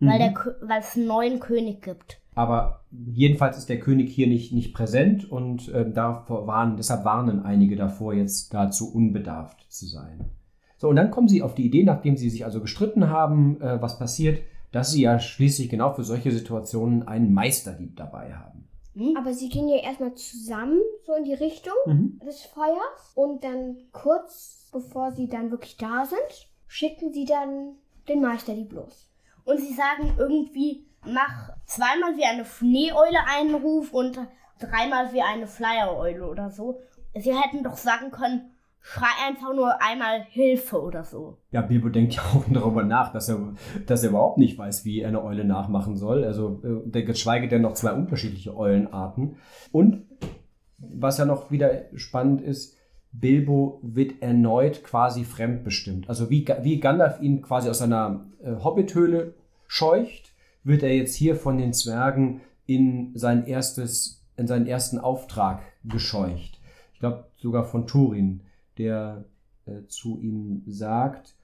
[0.00, 0.68] Weil, der, Mhm.
[0.68, 2.20] Weil es einen neuen König gibt.
[2.34, 7.44] Aber jedenfalls ist der König hier nicht, nicht präsent und ähm, davor warnen, deshalb warnen
[7.44, 10.30] einige davor, jetzt dazu unbedarft zu sein.
[10.78, 13.80] So, und dann kommen sie auf die Idee, nachdem sie sich also gestritten haben, äh,
[13.80, 14.40] was passiert,
[14.74, 18.68] dass sie ja schließlich genau für solche Situationen einen Meisterdieb dabei haben.
[18.96, 19.16] Hm?
[19.16, 22.20] Aber sie gehen ja erstmal zusammen so in die Richtung Mhm.
[22.24, 27.76] des Feuers und dann kurz bevor sie dann wirklich da sind, schicken sie dann
[28.08, 29.08] den Meister die bloß.
[29.44, 34.18] Und sie sagen irgendwie, mach zweimal wie eine Schneeeule einen Ruf und
[34.58, 36.80] dreimal wie eine Flyereule oder so.
[37.16, 38.50] Sie hätten doch sagen können,
[38.86, 41.38] schrei einfach nur einmal Hilfe oder so.
[41.50, 43.54] Ja, Bilbo denkt ja auch darüber nach, dass er,
[43.86, 46.22] dass er überhaupt nicht weiß, wie er eine Eule nachmachen soll.
[46.22, 49.36] Also, äh, geschweige denn noch zwei unterschiedliche Eulenarten.
[49.72, 50.04] Und
[50.78, 52.76] was ja noch wieder spannend ist,
[53.10, 56.08] Bilbo wird erneut quasi fremdbestimmt.
[56.08, 59.34] Also wie, wie Gandalf ihn quasi aus seiner äh, Hobbithöhle
[59.66, 65.62] scheucht, wird er jetzt hier von den Zwergen in sein erstes, in seinen ersten Auftrag
[65.84, 66.60] gescheucht.
[66.92, 68.42] Ich glaube sogar von Turin,
[68.78, 69.24] der
[69.66, 71.36] äh, zu ihm sagt,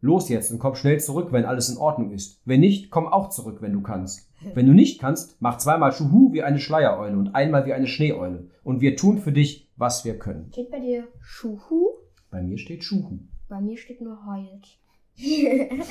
[0.00, 2.40] los jetzt und komm schnell zurück, wenn alles in Ordnung ist.
[2.44, 4.30] Wenn nicht, komm auch zurück, wenn du kannst.
[4.54, 8.48] Wenn du nicht kannst, mach zweimal Schuhu wie eine Schleiereule und einmal wie eine Schneeeule.
[8.64, 10.48] Und wir tun für dich, was wir können.
[10.52, 11.90] Steht bei dir Schuhu?
[12.30, 13.18] Bei mir steht Schuhu.
[13.48, 14.78] Bei mir steht nur heult.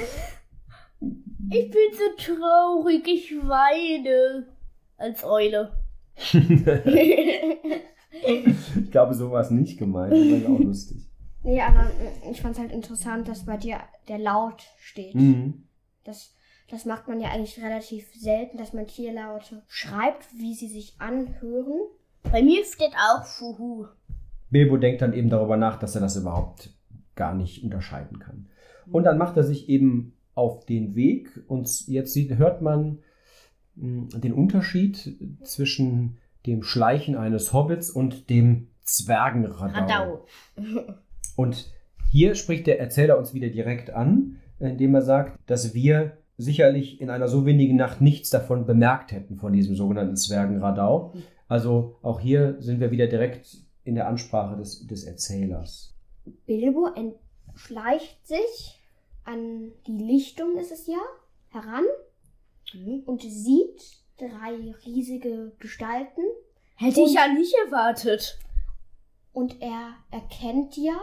[1.51, 4.47] Ich bin so traurig, ich weine.
[4.97, 5.71] Als Eule.
[8.75, 10.13] Ich glaube, so war es nicht gemeint.
[10.13, 11.09] Das war auch lustig.
[11.43, 15.15] Nee, aber äh, ich fand es halt interessant, dass bei dir der Laut steht.
[15.15, 15.65] Mhm.
[16.03, 16.33] Das,
[16.69, 21.79] das macht man ja eigentlich relativ selten, dass man Tierlaute schreibt, wie sie sich anhören.
[22.23, 23.85] Bei mir steht auch Schuhu.
[24.49, 26.73] Bilbo denkt dann eben darüber nach, dass er das überhaupt
[27.15, 28.47] gar nicht unterscheiden kann.
[28.91, 32.99] Und dann macht er sich eben auf den Weg und jetzt hört man
[33.75, 40.25] mh, den Unterschied zwischen dem Schleichen eines Hobbits und dem Zwergenradau.
[40.57, 40.93] Radau.
[41.35, 41.71] Und
[42.11, 47.09] hier spricht der Erzähler uns wieder direkt an, indem er sagt, dass wir sicherlich in
[47.09, 51.13] einer so windigen Nacht nichts davon bemerkt hätten, von diesem sogenannten Zwergenradau.
[51.47, 55.95] Also auch hier sind wir wieder direkt in der Ansprache des, des Erzählers.
[56.45, 58.81] Bilbo entschleicht sich
[59.23, 60.99] an die Lichtung, ist es ja,
[61.49, 61.85] heran
[62.71, 63.03] Hm?
[63.05, 66.21] und sieht drei riesige Gestalten
[66.75, 68.37] Hätte ich ja nicht erwartet.
[69.33, 70.97] und er erkennt ja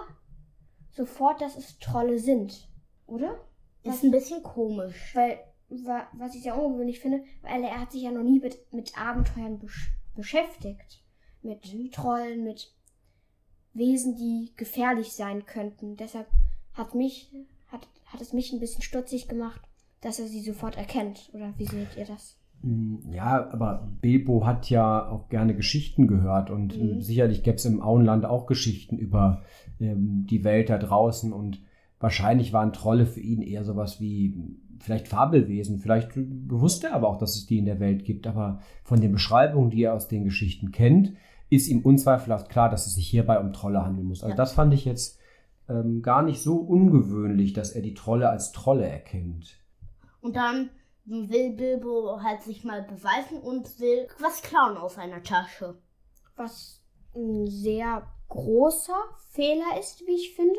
[0.93, 2.69] sofort, dass es Trolle sind,
[3.07, 3.39] oder?
[3.83, 5.15] Ist ein bisschen komisch.
[5.15, 8.73] Weil, wa- was ich sehr ungewöhnlich finde, weil er hat sich ja noch nie mit,
[8.73, 11.03] mit Abenteuern besch beschäftigt.
[11.43, 12.73] Mit Trollen, mit
[13.75, 15.97] Wesen, die gefährlich sein könnten.
[15.97, 16.27] Deshalb
[16.73, 17.31] hat mich,
[17.69, 19.61] hat, hat es mich ein bisschen stutzig gemacht,
[20.01, 21.31] dass er sie sofort erkennt.
[21.35, 22.39] Oder wie seht ihr das?
[22.63, 26.89] Mm, Ja, aber Bilbo hat ja auch gerne Geschichten gehört und Mhm.
[26.95, 29.43] ähm, sicherlich gäbe es im Auenland auch Geschichten über
[29.81, 31.61] ähm, die Welt da draußen und
[32.01, 34.35] wahrscheinlich waren Trolle für ihn eher sowas wie
[34.79, 36.11] vielleicht Fabelwesen, vielleicht
[36.51, 39.71] wusste er aber auch, dass es die in der Welt gibt, aber von den Beschreibungen,
[39.71, 41.15] die er aus den Geschichten kennt,
[41.49, 44.23] ist ihm unzweifelhaft klar, dass es sich hierbei um Trolle handeln muss.
[44.23, 44.37] Also Ja.
[44.37, 45.19] das fand ich jetzt
[45.69, 49.57] ähm, gar nicht so ungewöhnlich, dass er die Trolle als Trolle erkennt.
[50.21, 50.69] Und dann
[51.07, 55.79] will Bilbo halt sich mal beweisen und will was klauen aus seiner Tasche.
[56.37, 56.83] Was
[57.15, 58.99] ein sehr großer
[59.31, 60.59] Fehler ist, wie ich finde.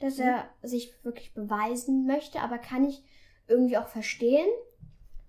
[0.00, 3.02] dass er sich wirklich beweisen möchte, aber kann ich
[3.48, 4.46] irgendwie auch verstehen.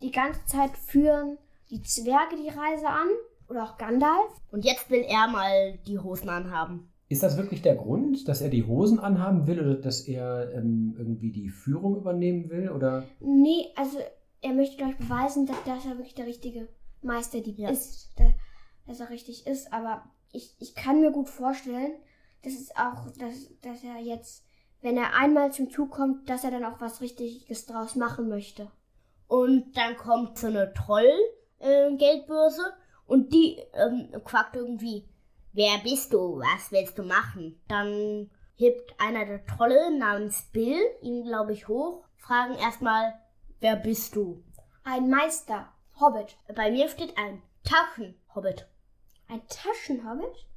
[0.01, 1.39] Die ganze Zeit führen
[1.71, 3.07] die Zwerge die Reise an
[3.49, 4.31] oder auch Gandalf.
[4.51, 6.91] Und jetzt will er mal die Hosen anhaben.
[7.07, 10.93] Ist das wirklich der Grund, dass er die Hosen anhaben will oder dass er ähm,
[10.99, 12.69] irgendwie die Führung übernehmen will?
[12.69, 13.05] Oder?
[13.19, 13.97] Nee, also
[14.41, 16.67] er möchte, glaube ich, beweisen, dass, dass er wirklich der richtige
[17.01, 17.69] Meisterdieb Ja.
[17.69, 18.17] ist.
[18.17, 18.33] Der,
[18.87, 19.71] dass er richtig ist.
[19.73, 21.93] Aber ich, ich kann mir gut vorstellen,
[22.43, 24.45] dass es auch, dass, dass er jetzt,
[24.81, 28.71] wenn er einmal zum Zug kommt, dass er dann auch was Richtiges draus machen möchte.
[29.27, 32.73] Und dann kommt so eine Troll-Geldbörse
[33.05, 35.07] und die ähm, quackt irgendwie,
[35.53, 37.61] wer bist du, was willst du machen?
[37.67, 43.13] Dann hebt einer der Trolle namens Bill ihn, glaube ich, hoch, fragen erstmal,
[43.59, 44.43] wer bist du?
[44.83, 46.37] Ein Meister, Hobbit.
[46.55, 48.67] Bei mir steht ein Taschenhobbit.
[49.27, 50.47] Ein Taschenhobbit?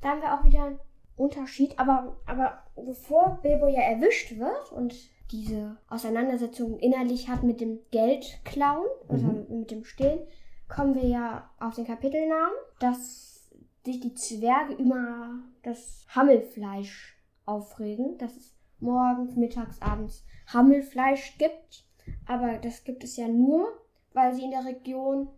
[0.00, 0.80] Da haben wir auch wieder einen
[1.16, 1.78] Unterschied.
[1.78, 4.94] Aber, aber bevor Bilbo ja erwischt wird und
[5.30, 10.26] diese Auseinandersetzung innerlich hat mit dem Geldklauen, also mit dem Stehlen,
[10.68, 13.50] kommen wir ja auf den Kapitelnamen, dass
[13.84, 15.30] sich die Zwerge über
[15.62, 21.86] das Hammelfleisch aufregen, dass es morgens, mittags, abends Hammelfleisch gibt.
[22.26, 23.68] Aber das gibt es ja nur,
[24.12, 25.28] weil sie in der Region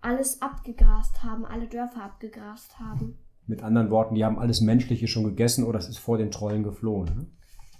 [0.00, 3.18] alles abgegrast haben, alle Dörfer abgegrast haben.
[3.46, 6.62] Mit anderen Worten, die haben alles Menschliche schon gegessen oder es ist vor den Trollen
[6.62, 7.16] geflohen.
[7.16, 7.26] Ne?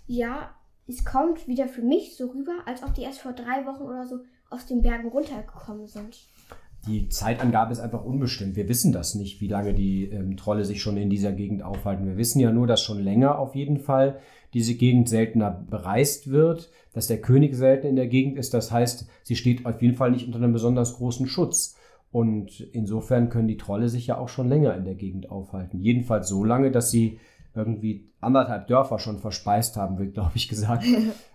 [0.06, 0.54] Ja,
[0.86, 4.06] es kommt wieder für mich so rüber, als ob die erst vor drei Wochen oder
[4.06, 6.28] so aus den Bergen runtergekommen sind.
[6.86, 8.56] Die Zeitangabe ist einfach unbestimmt.
[8.56, 12.06] Wir wissen das nicht, wie lange die ähm, Trolle sich schon in dieser Gegend aufhalten.
[12.06, 14.18] Wir wissen ja nur, dass schon länger auf jeden Fall
[14.54, 18.52] diese Gegend seltener bereist wird, dass der König selten in der Gegend ist.
[18.54, 21.76] Das heißt, sie steht auf jeden Fall nicht unter einem besonders großen Schutz.
[22.10, 25.80] Und insofern können die Trolle sich ja auch schon länger in der Gegend aufhalten.
[25.80, 27.18] Jedenfalls so lange, dass sie
[27.54, 30.84] irgendwie anderthalb Dörfer schon verspeist haben, wird, glaube ich, gesagt.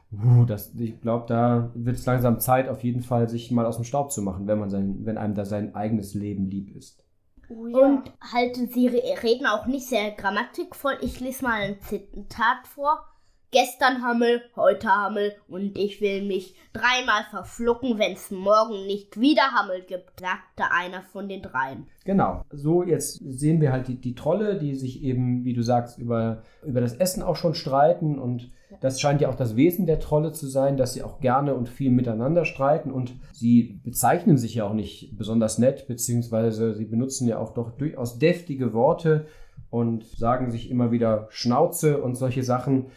[0.09, 3.75] Uh, das, ich glaube, da wird es langsam Zeit, auf jeden Fall sich mal aus
[3.75, 7.03] dem Staub zu machen, wenn man sein, wenn einem da sein eigenes Leben lieb ist.
[7.49, 10.97] Oh Und halt, sie re- reden auch nicht sehr grammatikvoll.
[11.01, 13.03] Ich lese mal ein Zitat vor.
[13.49, 19.53] Gestern Hammel, heute Hammel und ich will mich dreimal verflucken, wenn es morgen nicht wieder
[19.53, 21.87] Hammel gibt, sagte einer von den dreien.
[22.03, 22.41] Genau.
[22.51, 26.43] So, jetzt sehen wir halt die, die Trolle, die sich eben, wie du sagst, über,
[26.61, 28.19] über das Essen auch schon streiten.
[28.19, 28.51] Und
[28.81, 31.69] das scheint ja auch das Wesen der Trolle zu sein, dass sie auch gerne und
[31.69, 32.91] viel miteinander streiten.
[32.91, 37.71] Und sie bezeichnen sich ja auch nicht besonders nett, beziehungsweise sie benutzen ja auch doch
[37.71, 39.27] durchaus deftige Worte
[39.69, 42.87] und sagen sich immer wieder Schnauze und solche Sachen.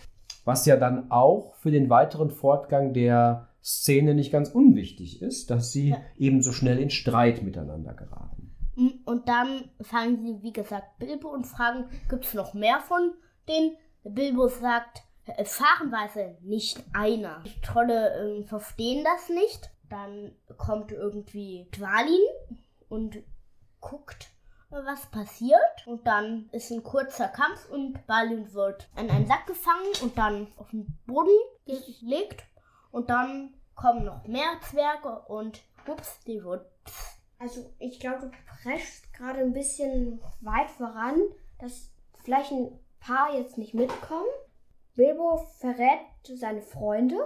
[0.45, 5.71] Was ja dann auch für den weiteren Fortgang der Szene nicht ganz unwichtig ist, dass
[5.71, 5.99] sie Ja.
[6.17, 8.51] eben so schnell in Streit miteinander geraten.
[8.75, 13.13] Mm, Und dann fangen sie, wie gesagt, Bilbo und fragen, gibt es noch mehr von
[13.49, 13.77] denen?
[14.03, 15.03] Bilbo sagt,
[15.37, 17.43] äh, fahrenweise nicht einer.
[17.45, 19.71] Die Trolle ähm, verstehen das nicht.
[19.89, 22.21] Dann kommt irgendwie Dwalin
[22.89, 23.19] und
[23.81, 24.31] guckt,
[24.71, 25.87] äh, was passiert.
[25.87, 30.49] Und dann ist ein kurzer Kampf und Balin wird in einen Sack gefangen und dann
[30.57, 32.45] auf den Boden gelegt.
[32.91, 36.67] Und dann kommen noch mehr Zwerge und ups, die wird
[37.39, 38.31] Also ich glaube, du
[38.63, 41.21] preschst gerade ein bisschen weit voran,
[41.59, 41.91] dass
[42.23, 44.29] vielleicht ein paar jetzt nicht mitkommen.
[44.97, 46.01] Bilbo verrät
[46.35, 47.17] seine Freunde,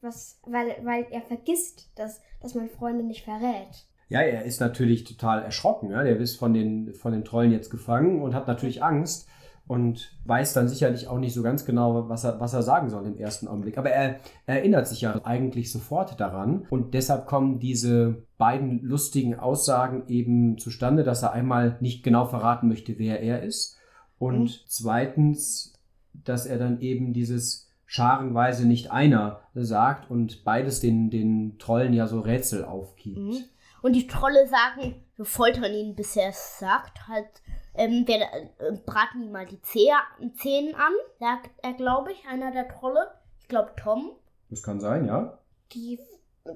[0.00, 3.86] was, weil, weil er vergisst, dass, dass man Freunde nicht verrät.
[4.08, 5.90] Ja, er ist natürlich total erschrocken.
[5.90, 6.02] Ja?
[6.02, 9.28] Der ist von den, von den Trollen jetzt gefangen und hat natürlich Angst
[9.68, 13.06] und weiß dann sicherlich auch nicht so ganz genau, was er, was er sagen soll
[13.06, 13.78] im ersten Augenblick.
[13.78, 19.38] Aber er, er erinnert sich ja eigentlich sofort daran und deshalb kommen diese beiden lustigen
[19.38, 23.78] Aussagen eben zustande, dass er einmal nicht genau verraten möchte, wer er ist
[24.18, 24.50] und Mhm.
[24.66, 25.72] zweitens,
[26.12, 32.06] dass er dann eben dieses scharenweise nicht einer sagt und beides den, den Trollen ja
[32.06, 33.18] so Rätsel aufgibt.
[33.18, 33.44] Mhm.
[33.82, 37.08] Und die Trolle sagen, wir foltern ihn, bis er es sagt.
[37.08, 37.28] Halt,
[37.74, 39.94] ähm, wir äh, braten ihm mal die Zehe,
[40.36, 43.10] Zähne an, sagt er, glaube ich, einer der Trolle.
[43.40, 44.12] Ich glaube Tom.
[44.50, 45.38] Das kann sein, ja.
[45.72, 45.98] Die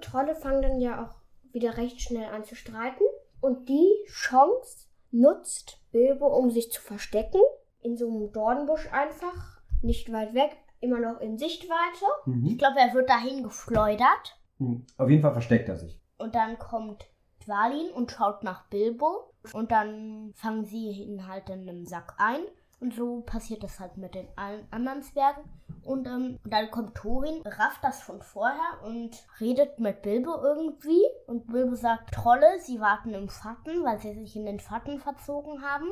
[0.00, 3.04] Trolle fangen dann ja auch wieder recht schnell an zu streiten.
[3.40, 7.40] Und die Chance nutzt Bilbo, um sich zu verstecken.
[7.84, 9.60] In so einem Dornbusch einfach.
[9.82, 10.56] Nicht weit weg.
[10.80, 12.06] Immer noch in Sichtweite.
[12.46, 14.38] Ich glaube, er wird dahin geschleudert.
[14.58, 14.85] Mhm.
[14.98, 16.00] Auf jeden Fall versteckt er sich.
[16.18, 17.06] Und dann kommt
[17.46, 19.30] Dwalin und schaut nach Bilbo.
[19.52, 22.40] Und dann fangen sie ihn halt in einem Sack ein.
[22.80, 25.44] Und so passiert das halt mit den allen anderen Zwergen.
[25.85, 31.02] Und ähm, dann kommt Thorin, rafft das von vorher und redet mit Bilbo irgendwie.
[31.26, 35.62] Und Bilbo sagt, Trolle, sie warten im Schatten, weil sie sich in den Schatten verzogen
[35.62, 35.88] haben.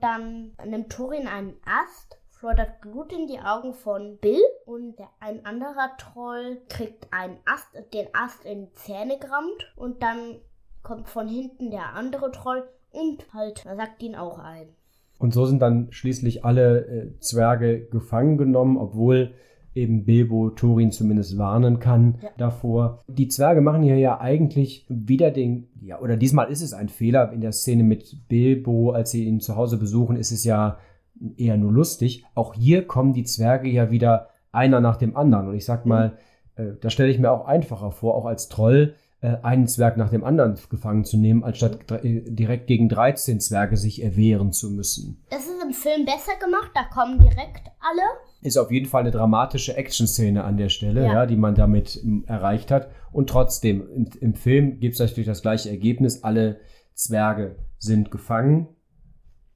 [0.00, 5.96] Dann nimmt Thorin einen Ast, schleudert Blut in die Augen von Bill und ein anderer
[5.98, 10.36] Troll kriegt einen Ast, den Ast in die Zähne gerammt und dann
[10.82, 14.68] kommt von hinten der andere Troll und halt sagt ihn auch ein.
[15.18, 19.34] Und so sind dann schließlich alle äh, Zwerge gefangen genommen, obwohl
[19.76, 22.30] eben Bilbo Turin zumindest warnen kann ja.
[22.38, 23.04] davor.
[23.06, 27.32] Die Zwerge machen hier ja eigentlich wieder den, ja, oder diesmal ist es ein Fehler
[27.32, 30.78] in der Szene mit Bilbo, als sie ihn zu Hause besuchen, ist es ja
[31.36, 32.24] eher nur lustig.
[32.34, 35.48] Auch hier kommen die Zwerge ja wieder einer nach dem anderen.
[35.48, 36.16] Und ich sag mal,
[36.56, 36.62] mhm.
[36.62, 38.94] äh, da stelle ich mir auch einfacher vor, auch als Troll
[39.42, 44.02] einen Zwerg nach dem anderen gefangen zu nehmen, anstatt äh, direkt gegen 13 Zwerge sich
[44.02, 45.24] erwehren zu müssen.
[45.30, 48.02] Das ist im Film besser gemacht, da kommen direkt alle.
[48.42, 51.12] Ist auf jeden Fall eine dramatische Action-Szene an der Stelle, ja.
[51.12, 51.26] ja.
[51.26, 52.90] die man damit erreicht hat.
[53.10, 56.22] Und trotzdem, im, im Film gibt es natürlich das gleiche Ergebnis.
[56.22, 56.60] Alle
[56.94, 58.68] Zwerge sind gefangen.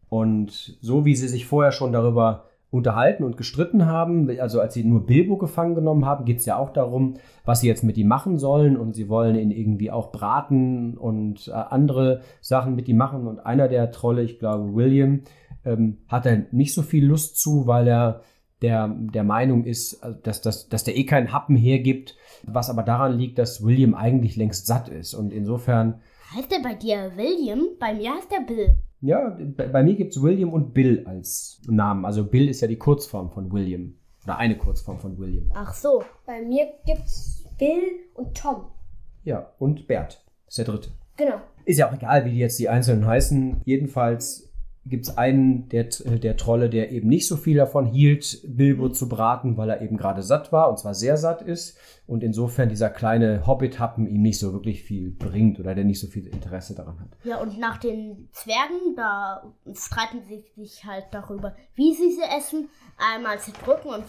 [0.09, 4.31] Und so wie sie sich vorher schon darüber unterhalten und gestritten haben.
[4.39, 7.14] Also als sie nur Bilbo gefangen genommen haben, geht es ja auch darum,
[7.45, 8.77] was sie jetzt mit ihm machen sollen.
[8.77, 13.27] Und sie wollen ihn irgendwie auch braten und äh, andere Sachen mit ihm machen.
[13.27, 15.23] Und einer der Trolle, ich glaube William,
[15.64, 18.23] ähm, hat er nicht so viel Lust zu, weil er
[18.62, 22.85] der, der Meinung ist, äh, dass, dass, dass der eh keinen Happen hergibt, was aber
[22.85, 25.14] daran liegt, dass William eigentlich längst satt ist.
[25.14, 26.01] Und insofern.
[26.37, 27.66] Heißt der bei dir William?
[27.81, 28.77] Bei mir heißt der Bill.
[29.01, 32.05] Ja, bei, mir gibt es William und Bill als Namen.
[32.05, 33.94] Also Bill ist ja die Kurzform von William.
[34.24, 35.51] Oder eine Kurzform von William.
[35.55, 36.05] Ach so.
[36.26, 38.66] Bei mir gibt es Bill und Tom.
[39.24, 40.24] Ja, und Bert.
[40.46, 40.90] Ist der dritte.
[41.16, 41.40] Genau.
[41.64, 43.62] Ist ja auch egal, wie die jetzt die Einzelnen heißen.
[43.64, 44.49] Jedenfalls
[44.87, 49.09] gibt es einen der, der Trolle, der eben nicht so viel davon hielt, Bilbo zu
[49.09, 52.89] braten, weil er eben gerade satt war und zwar sehr satt ist und insofern dieser
[52.89, 56.99] kleine Hobbit-Happen ihm nicht so wirklich viel bringt oder der nicht so viel Interesse daran
[56.99, 57.09] hat.
[57.24, 62.68] Ja, und nach den Zwergen, da streiten sie sich halt darüber, wie sie sie essen.
[63.14, 64.05] Einmal zerdrücken und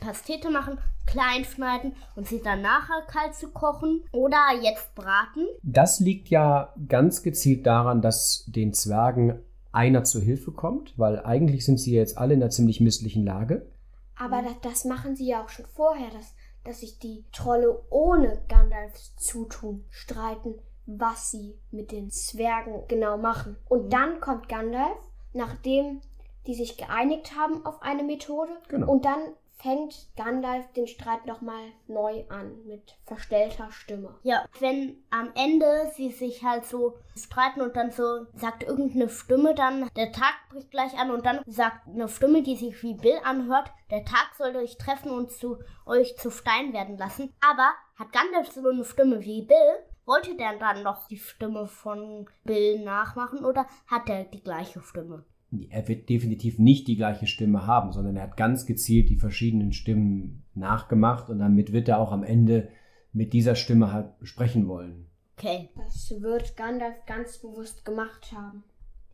[0.00, 5.46] Pastete machen, klein schneiden und sie dann nachher kalt zu kochen oder jetzt braten.
[5.62, 9.40] Das liegt ja ganz gezielt daran, dass den Zwergen
[9.72, 13.66] einer zur Hilfe kommt, weil eigentlich sind sie jetzt alle in einer ziemlich misslichen Lage.
[14.16, 18.42] Aber das, das machen sie ja auch schon vorher, dass, dass sich die Trolle ohne
[18.48, 20.54] Gandalfs Zutun streiten,
[20.86, 23.56] was sie mit den Zwergen genau machen.
[23.68, 23.90] Und mhm.
[23.90, 24.98] dann kommt Gandalf,
[25.32, 26.00] nachdem
[26.46, 28.52] die sich geeinigt haben auf eine Methode.
[28.68, 28.90] Genau.
[28.90, 29.20] Und dann
[29.62, 34.14] fängt Gandalf den Streit nochmal neu an mit verstellter Stimme.
[34.22, 39.54] Ja, wenn am Ende sie sich halt so streiten und dann so sagt irgendeine Stimme
[39.54, 43.18] dann, der Tag bricht gleich an und dann sagt eine Stimme, die sich wie Bill
[43.24, 47.34] anhört, der Tag soll euch treffen und zu euch zu Stein werden lassen.
[47.40, 49.56] Aber hat Gandalf so eine Stimme wie Bill,
[50.06, 55.24] wollte der dann noch die Stimme von Bill nachmachen oder hat er die gleiche Stimme?
[55.70, 59.72] Er wird definitiv nicht die gleiche Stimme haben, sondern er hat ganz gezielt die verschiedenen
[59.72, 62.68] Stimmen nachgemacht und damit wird er auch am Ende
[63.12, 65.06] mit dieser Stimme halt sprechen wollen.
[65.36, 65.70] Okay.
[65.74, 68.62] Das wird Gandalf ganz bewusst gemacht haben.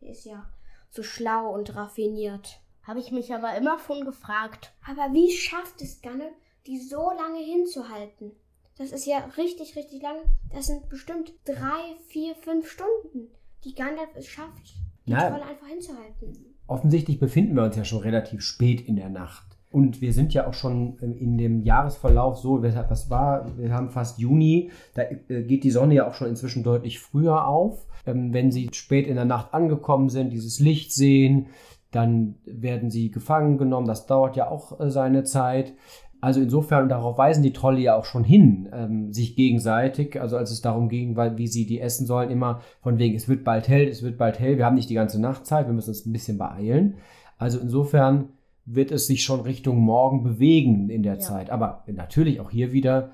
[0.01, 0.45] Der ist ja
[0.89, 2.59] so schlau und raffiniert.
[2.83, 4.73] Habe ich mich aber immer von gefragt.
[4.87, 6.33] Aber wie schafft es Gandalf,
[6.67, 8.31] die so lange hinzuhalten?
[8.77, 10.23] Das ist ja richtig, richtig lange.
[10.53, 13.29] Das sind bestimmt drei, vier, fünf Stunden,
[13.63, 14.75] die Gandalf es schafft,
[15.07, 16.45] die Na, Trolle einfach hinzuhalten.
[16.67, 19.45] Offensichtlich befinden wir uns ja schon relativ spät in der Nacht.
[19.69, 24.17] Und wir sind ja auch schon in dem Jahresverlauf so, was war, wir haben fast
[24.17, 27.85] Juni, da äh, geht die Sonne ja auch schon inzwischen deutlich früher auf.
[28.05, 31.47] Ähm, wenn sie spät in der Nacht angekommen sind, dieses Licht sehen,
[31.91, 35.73] dann werden sie gefangen genommen, das dauert ja auch äh, seine Zeit.
[36.19, 40.37] Also insofern, und darauf weisen die Trolle ja auch schon hin, ähm, sich gegenseitig, also
[40.37, 43.43] als es darum ging, weil, wie sie die essen sollen, immer von wegen, es wird
[43.43, 45.89] bald hell, es wird bald hell, wir haben nicht die ganze Nacht Zeit, wir müssen
[45.89, 46.95] uns ein bisschen beeilen.
[47.37, 48.29] Also insofern
[48.65, 51.19] wird es sich schon Richtung Morgen bewegen in der ja.
[51.19, 51.49] Zeit.
[51.49, 53.11] Aber natürlich auch hier wieder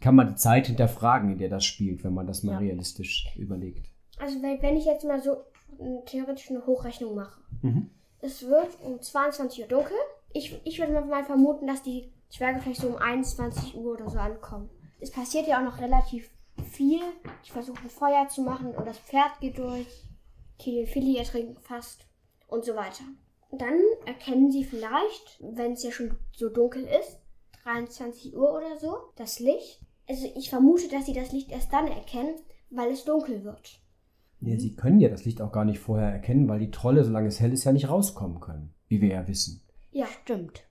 [0.00, 2.58] kann man die Zeit hinterfragen, in der das spielt, wenn man das mal ja.
[2.58, 3.90] realistisch überlegt.
[4.18, 5.38] Also wenn ich jetzt mal so
[6.06, 7.40] theoretisch eine Hochrechnung mache.
[7.62, 7.90] Mhm.
[8.20, 9.96] Es wird um 22 Uhr dunkel.
[10.32, 14.18] Ich, ich würde mal vermuten, dass die Zwerge vielleicht so um 21 Uhr oder so
[14.18, 14.68] ankommen.
[15.00, 16.30] Es passiert ja auch noch relativ
[16.72, 17.00] viel.
[17.44, 19.86] Ich versuche ein Feuer zu machen und das Pferd geht durch.
[20.60, 22.06] Philly ertrinkt fast
[22.48, 23.04] und so weiter.
[23.52, 27.20] Dann erkennen sie vielleicht, wenn es ja schon so dunkel ist,
[27.62, 29.80] 23 Uhr oder so, das Licht.
[30.08, 32.34] Also ich vermute, dass sie das Licht erst dann erkennen,
[32.70, 33.80] weil es dunkel wird.
[34.40, 37.28] Ja, sie können ja das Licht auch gar nicht vorher erkennen, weil die Trolle, solange
[37.28, 39.62] es hell ist, ja nicht rauskommen können, wie wir ja wissen.
[39.92, 40.64] Ja, stimmt.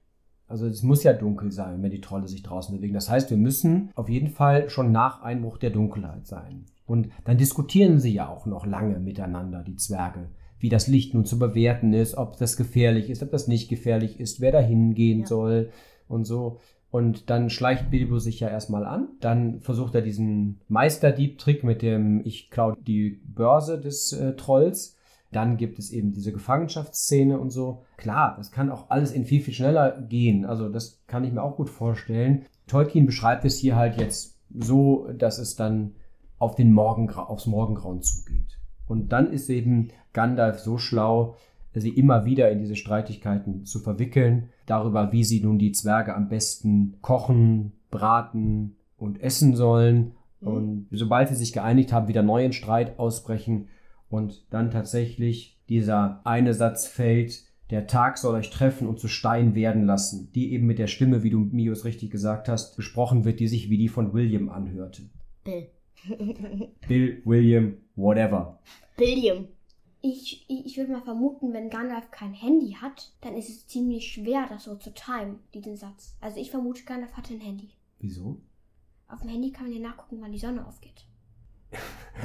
[0.54, 2.94] Also es muss ja dunkel sein, wenn die Trolle sich draußen bewegen.
[2.94, 6.66] Das heißt, wir müssen auf jeden Fall schon nach Einbruch der Dunkelheit sein.
[6.86, 10.30] Und dann diskutieren sie ja auch noch lange miteinander, die Zwerge,
[10.60, 14.20] wie das Licht nun zu bewerten ist, ob das gefährlich ist, ob das nicht gefährlich
[14.20, 15.26] ist, wer da hingehen Ja.
[15.26, 15.72] soll
[16.08, 16.60] und so.
[16.92, 19.08] Und dann schleicht Bilbo sich ja erstmal an.
[19.22, 24.93] Dann versucht er diesen Meisterdieb-Trick mit dem Ich klau die Börse des äh, Trolls.
[25.34, 27.84] Dann gibt es eben diese Gefangenschaftsszene und so.
[27.98, 30.46] Klar, das kann auch alles in viel, viel schneller gehen.
[30.46, 32.46] Also das kann ich mir auch gut vorstellen.
[32.68, 35.96] Tolkien beschreibt es hier halt jetzt so, dass es dann
[36.40, 38.60] auf den Morgengra aufs Morgengrauen zugeht.
[38.88, 41.36] Und dann ist eben Gandalf so schlau,
[41.74, 46.30] sie immer wieder in diese Streitigkeiten zu verwickeln, darüber, wie sie nun die Zwerge am
[46.30, 50.14] besten kochen, braten und essen sollen.
[50.42, 50.48] Mhm.
[50.48, 53.68] Und sobald sie sich geeinigt haben, wieder neuen Streit ausbrechen
[54.14, 59.56] und dann tatsächlich dieser eine Satz fällt, der Tag soll euch treffen und zu Stein
[59.56, 63.40] werden lassen, die eben mit der Stimme, wie du Mios richtig gesagt hast, besprochen wird,
[63.40, 65.10] die sich wie die von William anhörte.
[65.44, 65.68] Bill.
[66.88, 68.60] Bill, William, whatever.
[68.98, 69.48] Billiam.
[70.02, 74.12] Ich, ich, ich würde mal vermuten, wenn Gandalf kein Handy hat, dann ist es ziemlich
[74.12, 76.16] schwer, das so zu timen, diesen Satz.
[76.22, 77.72] Also ich vermute, Gandalf hatte ein Handy.
[78.00, 78.38] Wieso?
[79.08, 81.08] Auf dem Handy kann man ja nachgucken, wann die Sonne aufgeht.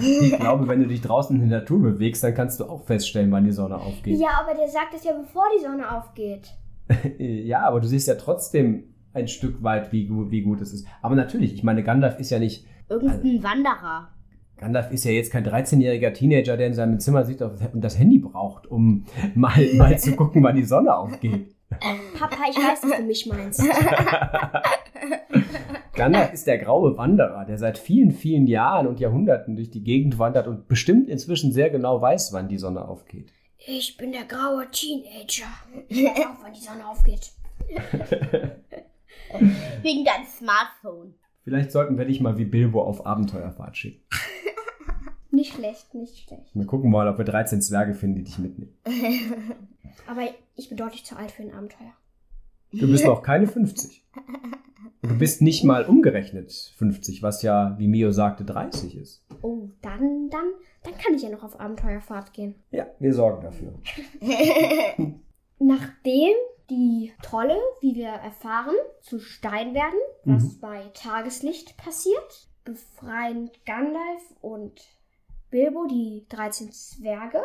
[0.00, 3.32] Ich glaube, wenn du dich draußen in der Natur bewegst, dann kannst du auch feststellen,
[3.32, 4.18] wann die Sonne aufgeht.
[4.18, 6.54] Ja, aber der sagt es ja, bevor die Sonne aufgeht.
[7.18, 10.86] Ja, aber du siehst ja trotzdem ein Stück weit, wie gut, wie gut es ist.
[11.02, 14.08] Aber natürlich, ich meine, Gandalf ist ja nicht, Irgendein Wanderer.
[14.56, 18.18] Gandalf ist ja jetzt kein 13-jähriger Teenager, der in seinem Zimmer sitzt und das Handy
[18.18, 21.54] braucht, um mal, mal zu gucken, wann die Sonne aufgeht.
[22.18, 23.62] Papa, ich weiß, was du mich meinst.
[25.98, 30.20] Gandalf ist der graue Wanderer, der seit vielen, vielen Jahren und Jahrhunderten durch die Gegend
[30.20, 33.32] wandert und bestimmt inzwischen sehr genau weiß, wann die Sonne aufgeht.
[33.58, 35.48] Ich bin der graue Teenager.
[35.88, 37.32] Ich weiß auch, wann die Sonne aufgeht.
[39.82, 41.14] Wegen deinem Smartphone.
[41.42, 44.04] Vielleicht sollten wir dich mal wie Bilbo auf Abenteuerfahrt schicken.
[45.30, 46.54] Nicht schlecht, nicht schlecht.
[46.54, 48.72] Wir gucken mal, ob wir 13 Zwerge finden, die dich mitnehmen.
[50.08, 50.22] Aber
[50.56, 51.92] ich bin deutlich zu alt für ein Abenteuer.
[52.72, 54.04] Du bist noch keine 50.
[55.02, 59.24] Und Du bist nicht mal umgerechnet 50, was ja, wie Mio sagte, 30 ist.
[59.42, 60.46] Oh, dann, dann,
[60.82, 62.56] dann kann ich ja noch auf Abenteuerfahrt gehen.
[62.72, 63.74] Ja, wir sorgen dafür.
[65.58, 66.34] Nachdem
[66.70, 70.60] die Trolle, wie wir erfahren, zu Stein werden, was Mhm.
[70.60, 74.80] bei Tageslicht passiert, befreien Gandalf und
[75.50, 77.40] Bilbo die 13 Zwerge.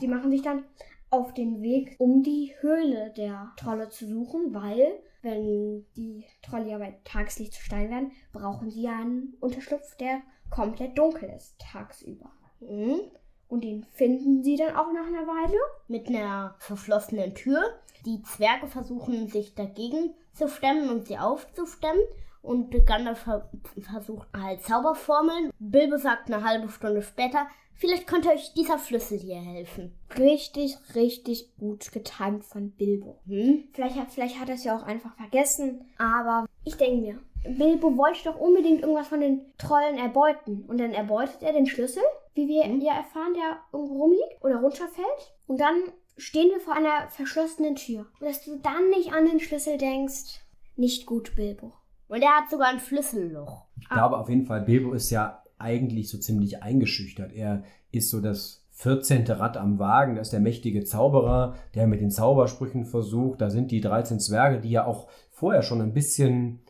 [0.00, 0.64] Die machen sich dann
[1.12, 6.78] auf den Weg, um die Höhle der Trolle zu suchen, weil, wenn die Trolle ja
[6.78, 12.32] bei Tageslicht zu Stein werden, brauchen sie ja einen Unterschlupf, der komplett dunkel ist, tagsüber.
[12.60, 13.00] Mhm.
[13.46, 15.58] Und den finden sie dann auch nach einer Weile.
[15.86, 17.62] Mit einer verschlossenen Tür.
[18.06, 22.02] Die Zwerge versuchen sich dagegen zu stemmen und sie aufzustemmen.
[22.40, 23.50] Und Gandalf ver
[23.82, 25.52] versucht halt Zauberformeln.
[25.58, 27.46] Bilbo sagt eine halbe Stunde später,
[27.82, 29.92] vielleicht könnte euch dieser Schlüssel hier helfen.
[30.16, 33.18] Richtig, richtig gut getimt von Bilbo.
[33.26, 33.64] Hm?
[33.72, 37.18] Vielleicht hat, vielleicht hat er es ja auch einfach vergessen, aber ich denke mir,
[37.58, 40.64] Bilbo wollte doch unbedingt irgendwas von den Trollen erbeuten.
[40.68, 42.04] Und dann erbeutet er den Schlüssel,
[42.34, 45.34] wie wir ja erfahren, der irgendwo rumliegt oder runterfällt.
[45.48, 45.82] Und dann
[46.16, 48.06] stehen wir vor einer verschlossenen Tür.
[48.20, 50.40] Und dass du dann nicht an den Schlüssel denkst,
[50.76, 51.72] nicht gut, Bilbo.
[52.06, 53.64] Und er hat sogar ein Schlüsselloch.
[53.80, 57.32] Ich glaube auf jeden Fall, Bilbo ist ja eigentlich so ziemlich eingeschüchtert.
[57.32, 59.26] Er ist so das 14.
[59.30, 63.40] Rad am Wagen, das ist der mächtige Zauberer, der mit den Zaubersprüchen versucht.
[63.40, 66.60] Da sind die 13 Zwerge, die ja auch vorher schon ein bisschen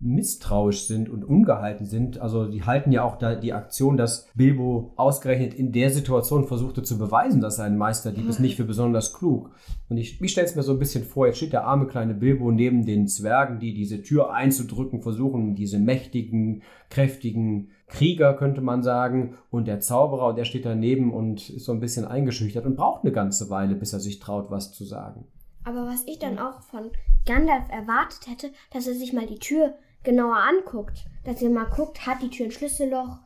[0.00, 2.20] misstrauisch sind und ungehalten sind.
[2.20, 6.82] Also die halten ja auch da die Aktion, dass Bilbo ausgerechnet in der Situation versuchte
[6.82, 9.50] zu beweisen, dass er ein Meisterdieb ist, nicht für besonders klug.
[9.90, 12.14] Und ich, ich stelle es mir so ein bisschen vor, jetzt steht der arme kleine
[12.14, 18.82] Bilbo neben den Zwergen, die diese Tür einzudrücken versuchen, diese mächtigen, kräftigen Krieger, könnte man
[18.82, 22.76] sagen, und der Zauberer, und der steht daneben und ist so ein bisschen eingeschüchtert und
[22.76, 25.26] braucht eine ganze Weile, bis er sich traut, was zu sagen.
[25.64, 26.90] Aber was ich dann auch von
[27.26, 31.04] Gandalf erwartet hätte, dass er sich mal die Tür genauer anguckt.
[31.24, 33.18] Dass er mal guckt, hat die Tür ein Schlüsselloch?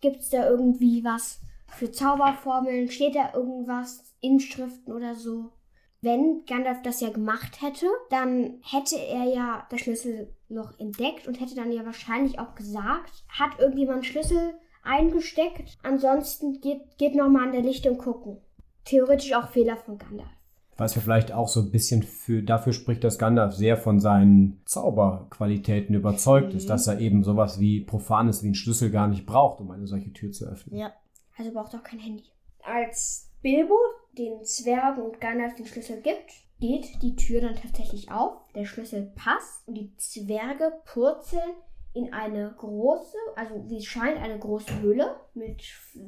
[0.00, 2.90] Gibt es da irgendwie was für Zauberformeln?
[2.90, 5.52] Steht da irgendwas, Inschriften oder so?
[6.00, 11.56] Wenn Gandalf das ja gemacht hätte, dann hätte er ja das Schlüsselloch entdeckt und hätte
[11.56, 14.54] dann ja wahrscheinlich auch gesagt, hat irgendjemand Schlüssel
[14.84, 15.76] eingesteckt?
[15.82, 18.40] Ansonsten geht, geht nochmal an der Lichtung gucken.
[18.84, 20.37] Theoretisch auch Fehler von Gandalf.
[20.78, 24.62] Was mir vielleicht auch so ein bisschen für, dafür spricht, dass Gandalf sehr von seinen
[24.64, 26.68] Zauberqualitäten überzeugt ist, Mhm.
[26.68, 30.12] dass er eben sowas wie Profanes wie einen Schlüssel gar nicht braucht, um eine solche
[30.12, 30.78] Tür zu öffnen.
[30.78, 30.92] Ja.
[31.36, 32.24] Also braucht auch kein Handy.
[32.62, 33.76] Als Bilbo
[34.16, 38.32] den Zwergen und Gandalf den Schlüssel gibt, geht die Tür dann tatsächlich auf.
[38.54, 41.52] Der Schlüssel passt und die Zwerge purzeln
[41.94, 45.62] in eine große, also wie es scheint, eine große Höhle mit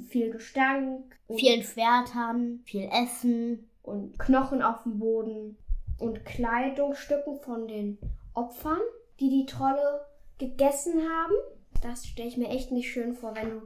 [0.09, 5.57] viel Gestank, vielen Schwertern, viel Essen und Knochen auf dem Boden
[5.99, 7.99] und Kleidungsstücken von den
[8.35, 8.79] Opfern,
[9.19, 10.07] die die Trolle
[10.39, 11.35] gegessen haben.
[11.83, 13.63] Das stelle ich mir echt nicht schön vor, wenn du,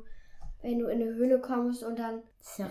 [0.62, 2.22] wenn du in eine Höhle kommst und dann,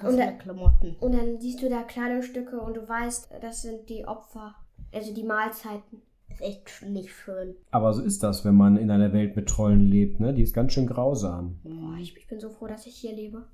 [0.03, 0.95] und, dann Klamotten.
[0.99, 4.55] und dann siehst du da Kleidungsstücke und du weißt, das sind die Opfer,
[4.93, 6.01] also die Mahlzeiten.
[6.29, 7.55] Ist echt nicht schön.
[7.69, 10.33] Aber so ist das, wenn man in einer Welt mit Trollen lebt, ne?
[10.33, 11.59] Die ist ganz schön grausam.
[11.63, 13.45] Boah, ich, ich bin so froh, dass ich hier lebe.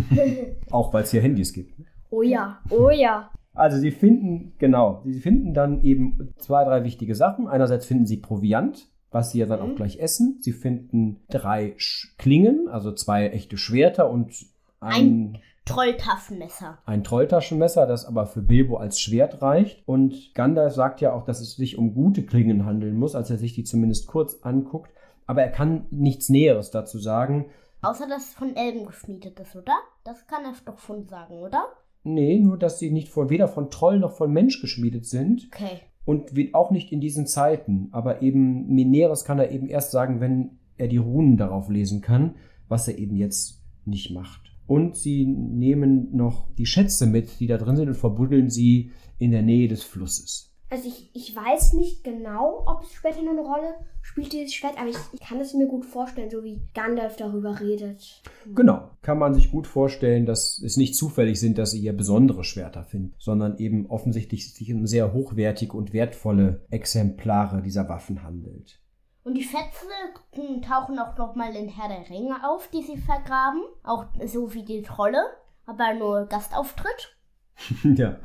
[0.72, 1.78] Auch weil es hier Handys gibt.
[1.78, 1.86] Ne?
[2.10, 3.30] Oh ja, oh ja.
[3.54, 7.48] Also sie finden, genau, sie finden dann eben zwei, drei wichtige Sachen.
[7.48, 9.72] Einerseits finden sie Proviant, was sie ja dann Mhm.
[9.72, 10.38] auch gleich essen.
[10.40, 14.34] Sie finden drei Sch Klingen, also zwei echte Schwerter und
[14.80, 16.78] ein, Trolltaschenmesser.
[16.84, 19.82] ein Trolltaschenmesser, das aber für Bilbo als Schwert reicht.
[19.86, 23.36] Und Gandalf sagt ja auch, dass es sich um gute Klingen handeln muss, als er
[23.38, 24.90] sich die zumindest kurz anguckt.
[25.26, 27.46] Aber er kann nichts Näheres dazu sagen.
[27.82, 29.74] Außer dass es von Elben geschmiedet ist, oder?
[30.04, 31.64] Das kann er doch schon sagen, oder?
[32.06, 35.48] Nee, nur dass sie nicht von, weder von Troll noch von Mensch geschmiedet sind.
[35.52, 35.80] Okay.
[36.04, 37.88] Und auch nicht in diesen Zeiten.
[37.90, 42.36] Aber eben Näheres kann er eben erst sagen, wenn er die Runen darauf lesen kann,
[42.68, 44.52] was er eben jetzt nicht macht.
[44.68, 49.32] Und sie nehmen noch die Schätze mit, die da drin sind, und verbuddeln sie in
[49.32, 50.55] der Nähe des Flusses.
[50.68, 54.76] Also ich, ich weiß nicht genau, ob es später noch eine Rolle spielt, dieses Schwert,
[54.78, 58.22] aber ich, ich kann es mir gut vorstellen, so wie Gandalf darüber redet.
[58.52, 62.42] Genau, kann man sich gut vorstellen, dass es nicht zufällig sind, dass sie hier besondere
[62.42, 68.80] Schwerter finden, sondern eben offensichtlich sich um sehr hochwertige und wertvolle Exemplare dieser Waffen handelt.
[69.22, 69.86] Und die Schätze
[70.32, 73.62] hm, tauchen auch nochmal in Herr der Ringe auf, die sie vergraben.
[73.82, 75.18] Auch so wie die Trolle,
[75.64, 77.15] aber nur Gastauftritt.
[77.84, 78.16] ja,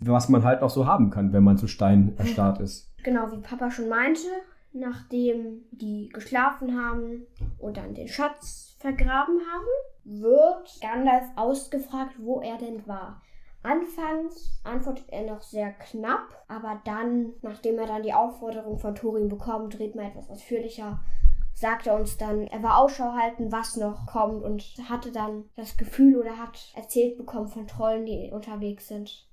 [0.00, 2.90] was man halt noch so haben kann, wenn man zu Stein erstarrt ist.
[3.02, 4.28] Genau, wie Papa schon meinte,
[4.72, 7.26] nachdem die geschlafen haben
[7.58, 9.66] und dann den Schatz vergraben haben,
[10.04, 13.22] wird Gandalf ausgefragt, wo er denn war.
[13.62, 19.28] Anfangs antwortet er noch sehr knapp, aber dann, nachdem er dann die Aufforderung von Thorin
[19.28, 21.00] bekommt, redet man etwas ausführlicher,
[21.62, 25.76] sagt er uns dann, er war Ausschau halten, was noch kommt und hatte dann das
[25.76, 29.28] Gefühl oder hat erzählt bekommen von Trollen, die unterwegs sind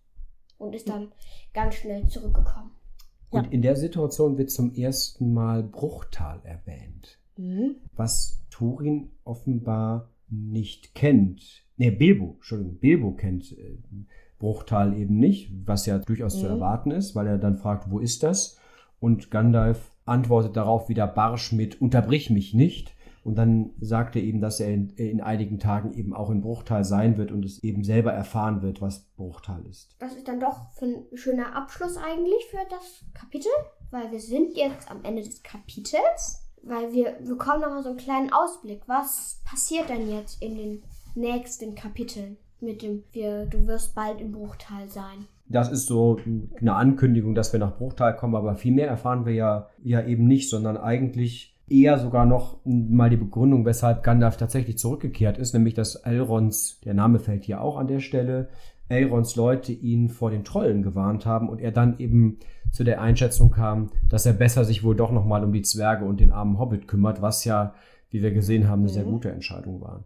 [0.59, 1.11] und ist dann
[1.55, 2.69] ganz schnell zurückgekommen.
[3.31, 3.39] Ja.
[3.39, 7.77] Und in der Situation wird zum ersten Mal Bruchtal erwähnt, Mhm.
[7.95, 11.41] was Thorin offenbar nicht kennt.
[11.77, 13.79] Ne, Bilbo, Entschuldigung, Bilbo kennt äh,
[14.37, 16.51] Bruchtal eben nicht, was ja durchaus zu Mhm.
[16.51, 18.59] erwarten ist, weil er dann fragt, wo ist das?
[18.99, 22.95] Und Gandalf antwortet darauf wieder barsch mit, unterbrich mich nicht.
[23.23, 26.83] Und dann sagt er eben, dass er in, in einigen Tagen eben auch in Bruchtal
[26.83, 29.95] sein wird und es eben selber erfahren wird, was Bruchtal ist.
[29.99, 33.51] Das ist dann doch für ein schöner Abschluss eigentlich für das Kapitel,
[33.91, 38.31] weil wir sind jetzt am Ende des Kapitels, weil wir bekommen nochmal so einen kleinen
[38.31, 38.83] Ausblick.
[38.87, 40.83] Was passiert denn jetzt in den
[41.13, 45.27] nächsten Kapiteln mit dem wir, du wirst bald in Bruchtal sein?
[45.49, 46.17] Das ist so
[46.61, 50.25] eine Ankündigung, dass wir nach Bruchtal kommen, aber viel mehr erfahren wir ja, ja eben
[50.27, 55.73] nicht, sondern eigentlich eher sogar noch mal die Begründung, weshalb Gandalf tatsächlich zurückgekehrt ist, nämlich
[55.73, 58.49] dass Elrons, der Name fällt hier auch an der Stelle,
[58.89, 62.39] Elrons Leute ihn vor den Trollen gewarnt haben und er dann eben
[62.71, 66.05] zu der Einschätzung kam, dass er besser sich wohl doch noch mal um die Zwerge
[66.05, 67.73] und den armen Hobbit kümmert, was ja,
[68.09, 69.11] wie wir gesehen haben, eine sehr Mhm.
[69.11, 70.05] gute Entscheidung war.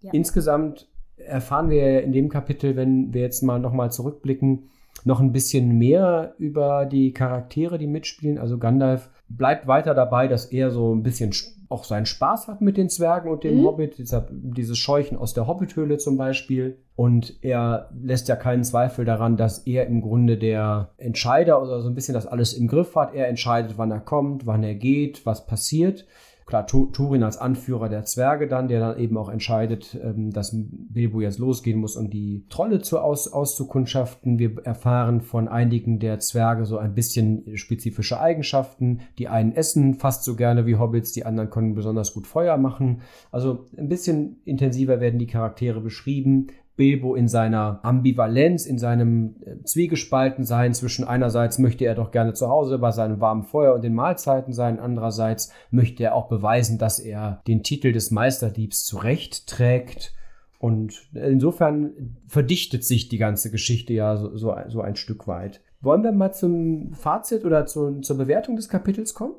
[0.00, 0.12] Ja.
[0.12, 4.70] Insgesamt erfahren wir in dem Kapitel, wenn wir jetzt mal nochmal zurückblicken,
[5.04, 8.38] noch ein bisschen mehr über die Charaktere, die mitspielen.
[8.38, 12.60] Also Gandalf bleibt weiter dabei, dass er so ein bisschen sch- auch seinen Spaß hat
[12.60, 13.64] mit den Zwergen und dem Mhm.
[13.64, 16.78] Hobbit, dieser, dieses Scheuchen aus der Hobbithöhle zum Beispiel.
[16.96, 21.88] Und er lässt ja keinen Zweifel daran, dass er im Grunde der Entscheider oder so
[21.88, 23.14] ein bisschen das alles im Griff hat.
[23.14, 26.06] Er entscheidet, wann er kommt, wann er geht, was passiert.
[26.50, 30.50] Klar, Tu- Turin als Anführer der Zwerge dann, der dann eben auch entscheidet, ähm, dass
[30.52, 34.40] Bilbo jetzt losgehen muss, um die Trolle zu aus, auszukundschaften.
[34.40, 38.98] Wir erfahren von einigen der Zwerge so ein bisschen spezifische Eigenschaften.
[39.18, 43.02] Die einen essen fast so gerne wie Hobbits, die anderen können besonders gut Feuer machen.
[43.30, 46.48] Also ein bisschen intensiver werden die Charaktere beschrieben.
[46.76, 52.48] Bilbo in seiner Ambivalenz, in seinem äh, Zwiegespaltensein zwischen einerseits möchte er doch gerne zu
[52.48, 56.98] Hause bei seinem warmen Feuer und den Mahlzeiten sein, andererseits möchte er auch beweisen, dass
[56.98, 60.14] er den Titel des Meisterdiebs zurecht trägt.
[60.58, 65.62] Und insofern verdichtet sich die ganze Geschichte ja so, so, so ein Stück weit.
[65.80, 69.34] Wollen wir mal zum Fazit oder zu, zur Bewertung des Kapitels kommen?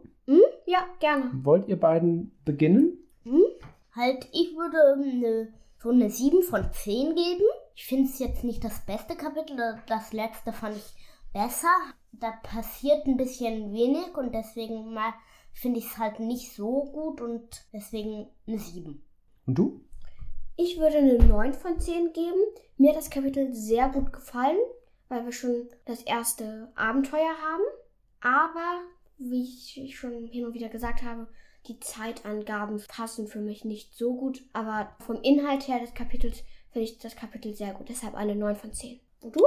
[0.72, 1.26] Ja, gerne.
[1.44, 2.94] Wollt ihr beiden beginnen?
[3.94, 5.50] Halt, ich würde eine,
[5.82, 7.44] so eine 7 von 10 geben.
[7.74, 9.58] Ich finde es jetzt nicht das beste Kapitel,
[9.88, 10.94] das letzte fand ich
[11.34, 11.74] besser.
[12.12, 15.14] Da passiert ein bisschen wenig und deswegen mal
[15.54, 19.02] finde ich es halt nicht so gut und deswegen eine 7.
[19.48, 19.82] Und du?
[20.56, 22.42] Ich würde eine 9 von 10 geben.
[22.78, 24.60] Mir hat das Kapitel sehr gut gefallen,
[25.10, 27.64] weil wir schon das erste Abenteuer haben.
[28.22, 28.82] Aber,
[29.18, 31.28] wie ich schon hin und wieder gesagt habe,
[31.68, 34.44] die Zeitangaben passen für mich nicht so gut.
[34.54, 37.90] Aber vom Inhalt her des Kapitels finde ich das Kapitel sehr gut.
[37.90, 39.00] Deshalb eine 9 von 10.
[39.22, 39.42] Und du?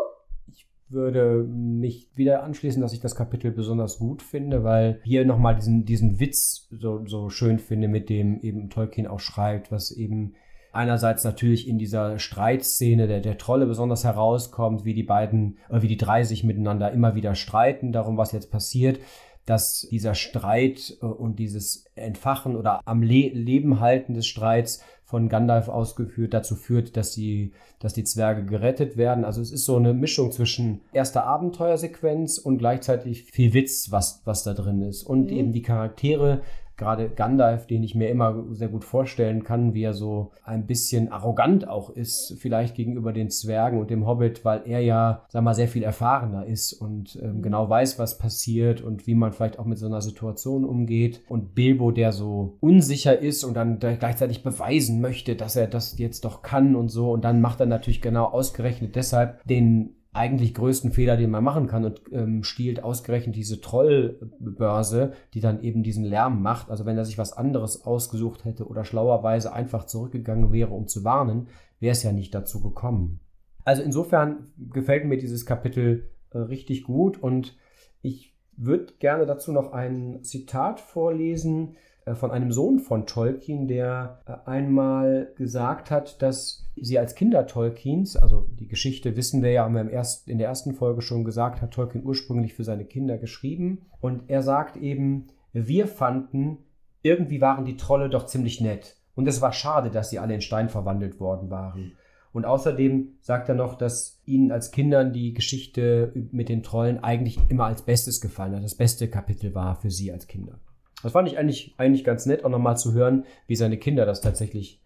[0.47, 5.57] Ich würde mich wieder anschließen, dass ich das Kapitel besonders gut finde, weil hier nochmal
[5.57, 10.35] diesen, diesen Witz so, so schön finde, mit dem eben Tolkien auch schreibt, was eben
[10.75, 15.89] einerseits natürlich in dieser Streitszene der, der Trolle besonders herauskommt, wie die beiden, äh, wie
[15.89, 18.99] die drei sich miteinander immer wieder streiten, darum, was jetzt passiert,
[19.47, 25.29] dass dieser Streit äh, und dieses Entfachen oder am Le Leben halten des Streits von
[25.29, 29.25] Gandalf ausgeführt dazu führt, dass die, dass die Zwerge gerettet werden.
[29.25, 34.45] Also es ist so eine Mischung zwischen erster Abenteuersequenz und gleichzeitig viel Witz, was, was
[34.45, 35.03] da drin ist.
[35.03, 35.37] Und mhm.
[35.37, 36.41] eben die Charaktere
[36.77, 41.11] gerade Gandalf, den ich mir immer sehr gut vorstellen kann, wie er so ein bisschen
[41.13, 45.55] arrogant auch ist, vielleicht gegenüber den Zwergen und dem Hobbit, weil er ja, sag mal,
[45.55, 49.65] sehr viel erfahrener ist und ähm, genau weiß, was passiert und wie man vielleicht auch
[49.67, 51.23] mit so einer Situation umgeht.
[51.29, 56.25] Und Bilbo, der so unsicher ist und dann gleichzeitig beweisen möchte, dass er das jetzt
[56.25, 57.11] doch kann und so.
[57.13, 61.67] Und dann macht er natürlich genau ausgerechnet deshalb den eigentlich größten Fehler, den man machen
[61.67, 66.71] kann und ähm, stiehlt ausgerechnet diese Trollbörse, die dann eben diesen Lärm macht.
[66.71, 71.03] Also wenn er sich was anderes ausgesucht hätte oder schlauerweise einfach zurückgegangen wäre, um zu
[71.03, 71.49] warnen,
[71.81, 73.21] wäre es ja nicht dazu gekommen.
[73.65, 77.57] Also insofern gefällt mir dieses Kapitel äh, richtig gut und
[78.01, 81.75] ich würde gerne dazu noch ein Zitat vorlesen
[82.13, 88.17] von einem Sohn von Tolkien, der äh, einmal gesagt hat, dass sie als Kinder Tolkiens,
[88.17, 91.25] also die Geschichte wissen wir ja, haben wir im erst, in der ersten Folge schon
[91.25, 93.87] gesagt, hat Tolkien ursprünglich für seine Kinder geschrieben.
[94.01, 96.59] Und er sagt eben, wir fanden,
[97.03, 98.97] irgendwie waren die Trolle doch ziemlich nett.
[99.15, 101.93] Und es war schade, dass sie alle in Stein verwandelt worden waren.
[102.33, 107.39] Und außerdem sagt er noch, dass ihnen als Kindern die Geschichte mit den Trollen eigentlich
[107.49, 108.65] immer als Bestes gefallen hat.
[108.65, 110.59] Das beste Kapitel war für sie als Kinder.
[111.05, 114.23] Das fand ich eigentlich, eigentlich ganz nett, auch nochmal zu hören, wie seine Kinder das
[114.23, 114.83] tatsächlich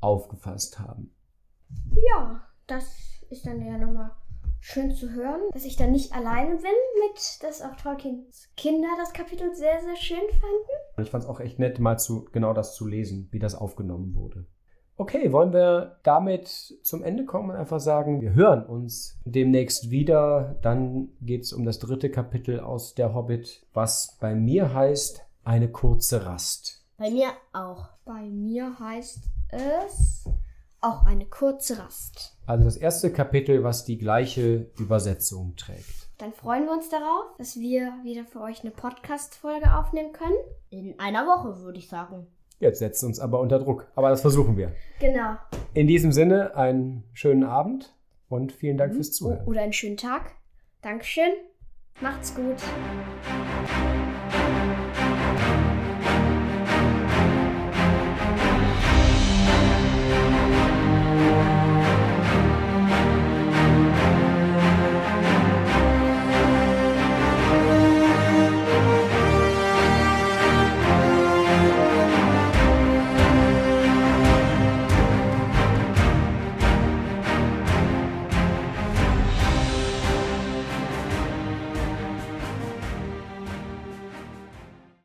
[0.00, 1.10] aufgefasst haben.
[2.10, 2.86] Ja, das
[3.28, 4.12] ist dann ja nochmal
[4.60, 6.72] schön zu hören, dass ich dann nicht alleine bin
[7.06, 11.02] mit, dass auch Tolkiens Kinder das Kapitel sehr, sehr schön fanden.
[11.02, 14.14] Ich fand es auch echt nett, mal zu genau das zu lesen, wie das aufgenommen
[14.14, 14.46] wurde.
[14.96, 16.48] Okay, wollen wir damit
[16.82, 20.56] zum Ende kommen und einfach sagen, wir hören uns demnächst wieder.
[20.62, 25.70] Dann geht es um das dritte Kapitel aus der Hobbit, was bei mir heißt eine
[25.70, 26.84] kurze Rast.
[26.98, 27.88] Bei mir auch.
[28.04, 30.28] Bei mir heißt es
[30.82, 32.36] auch eine kurze Rast.
[32.44, 36.10] Also das erste Kapitel, was die gleiche Übersetzung trägt.
[36.18, 40.36] Dann freuen wir uns darauf, dass wir wieder für euch eine Podcast-Folge aufnehmen können.
[40.68, 42.26] In einer Woche, würde ich sagen.
[42.60, 43.86] Jetzt setzt uns aber unter Druck.
[43.94, 44.74] Aber das versuchen wir.
[45.00, 45.36] Genau.
[45.72, 47.94] In diesem Sinne, einen schönen Abend
[48.28, 48.96] und vielen Dank mhm.
[48.96, 49.46] fürs Zuhören.
[49.46, 50.32] Oder einen schönen Tag.
[50.82, 51.32] Dankeschön.
[52.00, 52.56] Macht's gut.